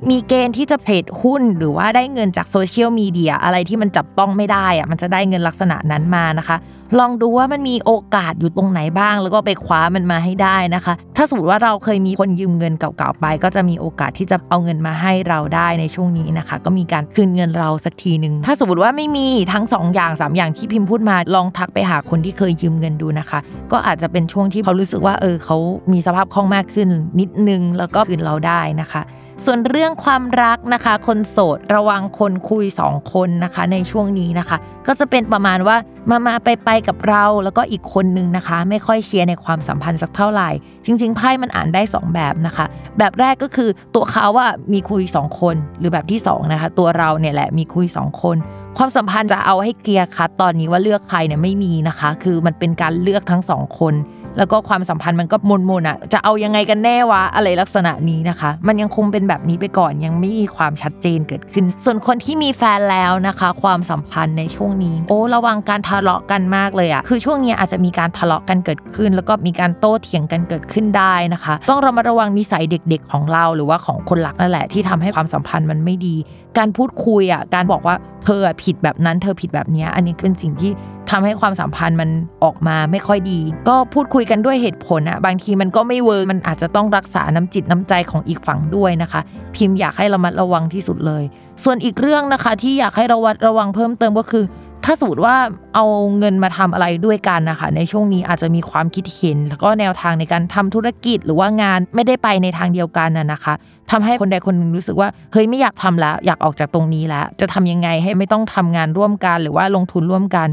[0.09, 6.57] มีเกณฑ์ที่จะเทรดหุ้น หรือว่าได้เงินจากโซเชียลมีเดียอะไรที่มันจับต้องไม่ได้อะมันจะได้เงินลักษณะนั้นมานะคะ
[6.99, 23.39] ลองดูว่ามันมีโอกาสอยู่ตรงไหนบ้าง แล้วก็ไปคว้ามันมาให้ได้นะคะ ถ้าสมมติว่าเราเคยมีคนยืมเงินเก่าๆไป ก็จะมีโอกาสที่จะเอาเงินมาให้เราได้ในช่วงนี้นะคะ ก็มีการคืนเงินเราสักทีหนึ่งถ้าสมมติว่าไม่มีทั้ง 2 อย่าง 3 อย่างที่พิมพ์พูดมา ลองทักไปหาคนที่เคยยืมเงินดูนะคะ
[23.71, 25.57] ก็อาจจะเป็นช่วงที่เขารู้สึกว่าเออเขา
[25.91, 26.89] มีสภาพคล่องมากขึ้น
[27.19, 29.03] นิดนึงแล้วก็คืนเราได้นะคะ
[29.45, 34.57] ส่วนเรื่องความรักนะคะ คนโสดระวังคนคุย 2 คนนะคะ ในช่วงนี้นะคะ
[34.87, 35.77] ก็จะเป็นประมาณว่า
[36.09, 40.49] มามาไปไปกับเราแล้วก็อีกคนนึงนะคะ ไม่ค่อยเชียร์ในความสัมพันธ์สักเท่าไหร่
[40.85, 42.65] จริงๆไพ่มันอ่านได้ 2 แบบนะคะ
[42.97, 48.37] แบบแรกก็คือตัวเขาว่ามีคุย 2 คน หรือแบบที่2นะคะตัวเราเนี่ยแหละมีคุย 2 คน
[48.77, 53.93] ความสัมพันธ์จะเอาให้เคลียร์คัดตอนนี้ว่าเลือกใครเนี่ยไม่มีนะคะ คือมันเป็นการเลือกทั้งสองคน
[54.37, 76.15] แล้วก็ความสัมพันธ์มันก็มนมนอะจะเอายังไงกันแน่วะอะไรลักษณะนี้นะคะ มันยังคงเป็นแบบนี้ไปก่อนยังไม่มีความชัดเจนเกิดขึ้น ส่วนคนที่มีแฟนแล้วนะคะ ความสัมพันธ์ในช่วงนี้ โอ้ระวังการทะเลาะกันมากเลยอะคือช่วงนี้อาจจะมีการทะเลาะกันเกิดขึ้น แล้วก็มีการโต้เถียงกันเกิดขึ้นได้นะคะ ต้องระมัดระวังนิสัยเด็ก ๆ ของเราหรือว่าของคนรักนั่นแหละที่ทำให้ความสัมพันธ์มันไม่ดี
[76.57, 80.71] การพูดคุยอะการบอกว่าเธอผิดแบบนั้นเธอผิดแบบนี้อันนี้เป็นสิ่งที่
[81.09, 82.09] ทำให้ความสัมพันธ์มัน
[82.43, 89.21] ออกมาไม่ค่อยดี ก็พูดคุยกันด้วยเหตุผลอะบางทีมันก็ไม่เวิร์มันอาจจะต้องรักษาน้ำจิตน้ำใจของอีกฝั่งด้วยนะคะ
[89.55, 91.23] พิมพ์อยากให้ระมัดระวังที่สุดเลย
[91.63, 94.45] ส่วนอีกเรื่องนะคะที่อยากให้ระวัดระวังเพิ่มเติมก็คือ
[94.85, 95.35] ถ้าสมมติว่า
[95.75, 95.85] เอา
[96.17, 103.53] เงินมาทำอะไรด้วยกันนะคะในช่วงนี้อาจจะมีความคิดเห็น แล้วก็แนวทางในการทำธุรกิจหรือว่างานไม่ได้ไปในทางเดียวกันน่ะนะคะ
[103.91, 110.47] ทำให้คนใดคนหนึ่งรู้สึกว่าเฮ้ยไม่อยากทำแล้วอยากออกจากตรงนี้แล้วจะทำยังไงให้ไม่ต้องทำงานร่วมกัน หรือว่าลงทุนร่วมกัน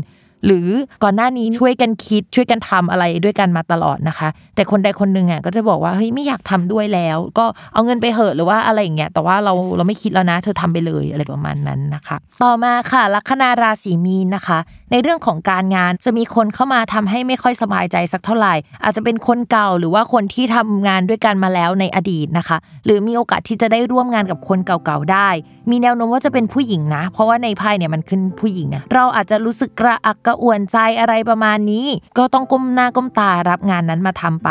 [0.47, 0.69] หรือ
[1.03, 14.59] ก่อนหน้านี้ช่วยกันคิดช่วยกันทำอะไรด้วยกันมาตลอดนะคะ แต่คนใดคนหนึ่งอะก็จะบอกว่าเฮ้ยไม่อยากทำด้วยแล้ว ก็เอาเงินไปเหอะหรือว่าอะไรอย่างเงี้ยแต่ว่าเราเราไม่คิดแล้วนะ เธอทำไปเลยอะไรประมาณนั้นนะคะ ต่อมาค่ะลัคนาราศีมีนนะคะ
[14.93, 25.29] ในเรื่องของการงานจะมีคนเข้ามาทำให้ไม่ค่อยสบายใจสักเท่าไหร่ อาจจะเป็นคนเก่าหรือว่าคนที่ทำงานด้วยกันมาแล้วในอดีตนะคะ หรือมีโอกาสที่จะได้ร่วมงานกับคนเก่าๆได้
[25.71, 31.87] มีแนวโน้มว่าจะเป็นผู้หญิงนะ เพราะว่าในไพ่เนี่ยมันขึ้นผู้หญิงอะเราอาจจะรู้สึกกระอักกก็อ่วนใจอะไรประมาณนี้
[32.19, 34.51] ก็ต้องก้มหน้าก้มตารับงานนั้นมาทำไป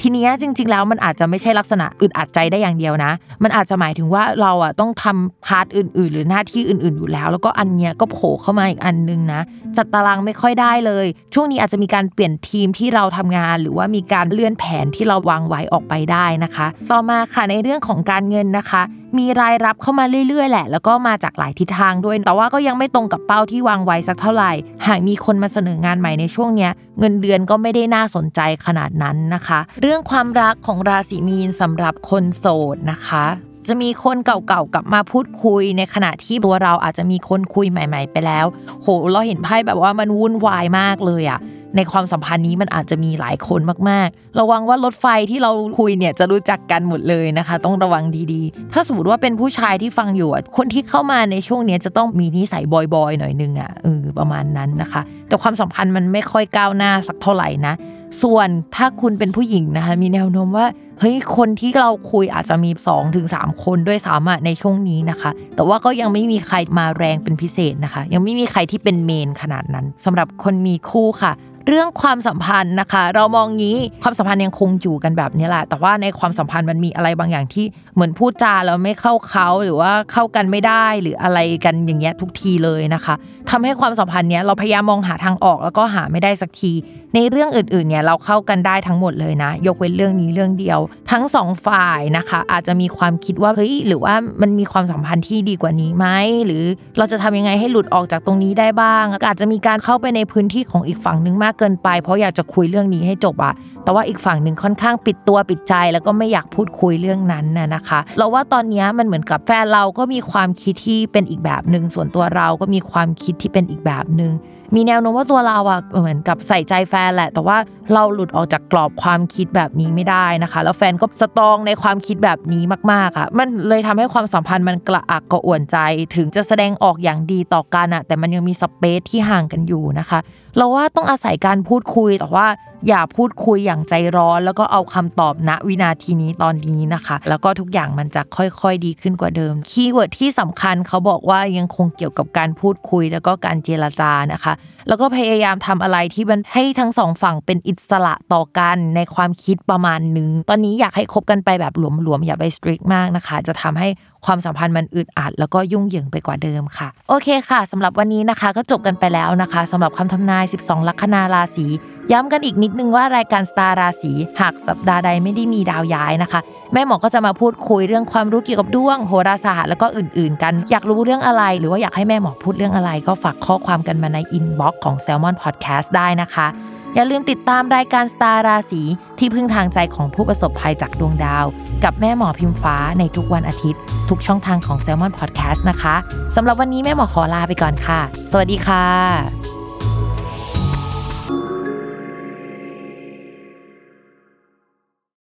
[0.00, 3.12] ทีนี้จริง ๆ แล้วมันอาจจะไม่ใช่ลักษณะอึดอัดใจได้อย่างเดียวนะ
[3.42, 9.40] มันอาจจะหมายถึงว่าเราอะต้องทำพาร์ทอื่น ๆ หรือหน้าที่อื่น ๆ อยู่แล้ว แล้วก็อันเนี้ยก็โผล่เข้ามาอีกอันนึงนะ
[9.76, 18.82] จัดตารางไม่ค่อยได้เลย ช่วงนี้อาจจะมีการเปลี่ยนทีมที่เราทำงาน หรือว่ามีการเลื่อนแผนที่เราวางไว้ออกไปได้นะคะ ต่อมาค่ะในเรื่องของการเงินนะคะ
[19.18, 24.52] มีรายรับเข้ามาเรื่อย ๆ แหละ แล้วก็มาจากหลายทิศทางด้วย แต่ว่าก็ยังไม่ตรงกับเป้าที่วางไว้สักเท่าไหร่
[24.86, 33.26] หากมีคนมาเสนองานใหม่ในช่วงเนี้ยเงินเดือนก็ไม่ได้น่าสนใจขนาดนั้นนะคะ เรื่องความรักของราศีมีนสำหรับคนโสดนะคะ
[33.68, 38.46] จะมีคนเก่าๆกลับมาพูดคุยในขณะที่ตัวเราอาจจะมีคนคุยใหม่ ๆ ไปแล้ว
[38.82, 41.40] โหเราเห็นไพ่แบบว่ามันวุ่นวายมากเลยอะ
[41.76, 43.60] ในความสัมพันธ์นี้มันอาจจะมีหลายคน
[43.90, 52.64] มากๆ ระวังว่ารถไฟที่เราคุยเนี่ยจะรู้จักกันหมดเลยนะคะ ต้องระวังดีๆ ถ้าสมมติว่าเป็นผู้ชายที่ฟังอยู่คนที่เข้ามาในช่วงนี้จะต้องมีนิสัย
[52.94, 57.74] บอยๆหน่อยนึงอะเออประมาณนั้นนะคะ แต่ความสัมพันธ์มันไม่ค่อยก้าวหน้าสักเท่าไหร่นะ
[58.22, 60.66] ส่วนถ้าคุณเป็นผู้หญิงนะคะ มีแนวโน้มว่า
[61.00, 63.26] เฮ้ยคนที่เราคุยอาจจะมี 2-3ถึง
[63.64, 71.32] คนด้วยซ้ำอะในช่วงนี้นะคะ แต่ว่าก็ยังไม่มีใครมาแรงเป็นพิเศษนะคะ ยังไม่มีใครที่เป็นเมนขนาดนั้นสำหรับคนมีคู่ค่ะ
[71.68, 83.14] เรื่องความสัมพันธ์นะคะ เรามองงี้ความสัมพันธ์ยังคงอยู่กันแบบนี้แหละ แต่ว่าในความสัมพันธ์มันมีอะไรบางอย่างที่เหมือนพูดจาแล้วไม่เข้าเขาหรือว่าเข้ากันไม่ได้หรืออะไรกันอย่างเงี้ยทุกทีเลยนะคะ
[83.50, 86.72] ทำให้ความสัมพันธ์เนี้ยเราพยายามมองหาทางออกแล้วก็หาไม่ได้สักที
[87.14, 90.78] ในเรื่องอื่นๆเนี่ยเราเข้ากันได้ทั้งหมดเลยนะ ยกเว้นเรื่องนี้เรื่องเดียว
[91.10, 96.06] ทั้งสองฝ่ายนะคะอาจจะมีความคิดว่าเฮ้ยหรือว่ามันมีความสัมพันธ์ที่ดีกว่านี้ไหม
[96.46, 96.64] หรือ
[96.98, 103.54] เราจะทำยังไงให้หลุดออกจากตรงนี้ได้บ้างอาจจะมีการเข้าไปในพื้นที่ของอีกฝั่งนึงมากเกินไป เพราะอยากจะคุยเรื่องนี้ให้จบอะ
[103.84, 114.32] แต่ว่าอีกฝั่งหนึ่งค่อนข้างปิดตัวปิดใจ แล้วก็ไม่อยากพูดคุยเรื่องนั้นน่ะนะคะ เราว่าตอนนี้มันเหมือนกับแฟนเราก็มีความคิดที่เป็นอีกแบบหนึ่งส่วนตัวเราก็มีความคิดที่เป็นอีกแบบหนึ่ง
[114.76, 117.58] มีแนวโน้มว่าตัวเราอะเหมือนกับใส่ใจแฟนแหละ แต่ว่า
[117.94, 122.62] เราหลุดออกจากกรอบความคิดแบบนี้ไม่ได้นะคะ แล้วแฟนก็สตองในความคิดแบบนี้
[122.92, 125.76] มากๆอะมันเลยทำให้ความสัมพันธ์มันกระอักกระอ่วนใจ
[126.14, 130.18] ถึงจะแสดงออกอย่างดีต่อกันอะแต่มันยังมี space ที่ห่างกันอยู่นะคะ
[130.56, 132.46] เราว่าต้องอาศัยการพูดคุยแต่ว่า
[132.88, 144.52] อย่าพูดคุยอย่างใจร้อน แล้วก็เอาคำตอบณวินาทีนี้ตอนนี้นะคะ แล้วก็ทุกอย่างมันจะค่อยๆดีขึ้นกว่าเดิม keyword ที่สำคัญเขาบอกว่ายังคงเกี่ยวกับการพูดคุยแล้วก็การเจรจานะคะ
[144.88, 153.88] แล้วก็พยายามทำอะไรที่มันให้ทั้งสองฝั่งเป็นอิสระต่อกันในความคิดประมาณนึง ตอนนี้อยากให้คบกันไปแบบหลวมๆ อย่าไป strict มากนะคะ จะทำให้
[154.26, 161.66] ความสัมพันธ์มันอึดอัด แล้วก็ยุ่งเหยิงไปกว่าเดิมค่ะ โอเคค่ะสำหรับวันนี้นะคะ ก็จบกันไปแล้วนะคะสำหรับคำทำนาย 12 ลัคนาราศี
[162.12, 166.40] ย้ำกันอีกนิดนึงว่ารายการสตาร์ราศีหากสัปดาห์ใดไม่ได้มีดาวย้ายนะคะ
[166.72, 176.46] แม่หมอก็จะมาพูดคุยเรื่องความรู้เกี่ยวกับดวงโหราศาสตร์แล้วก็อื่น ๆ กัน อยากรู้เรื่องอะไร หรือว่าอยากให้แม่หมอพูดเรื่องอะไร ก็ฝากข้อความกันมาในอินบ็อก็อกของ s ซ l m o n Podcast ได้นะคะ
[176.94, 178.82] อย่าลืมติดตามรายการสตาร์ราศี
[179.18, 181.44] ที่พึ่งทางใจของผู้ประสบภัยจากดวงดาว
[181.84, 185.94] กับแม่หมอพิมฟ้าในทุกวันอาทิตย์ ทุกช่องทางของ s ซ l m o n Podcast นะคะ
[186.36, 188.00] สำหรับวันนี้แม่หมอขอลาไปก่อนค่ะ
[188.32, 189.61] สวัสดีค่ะ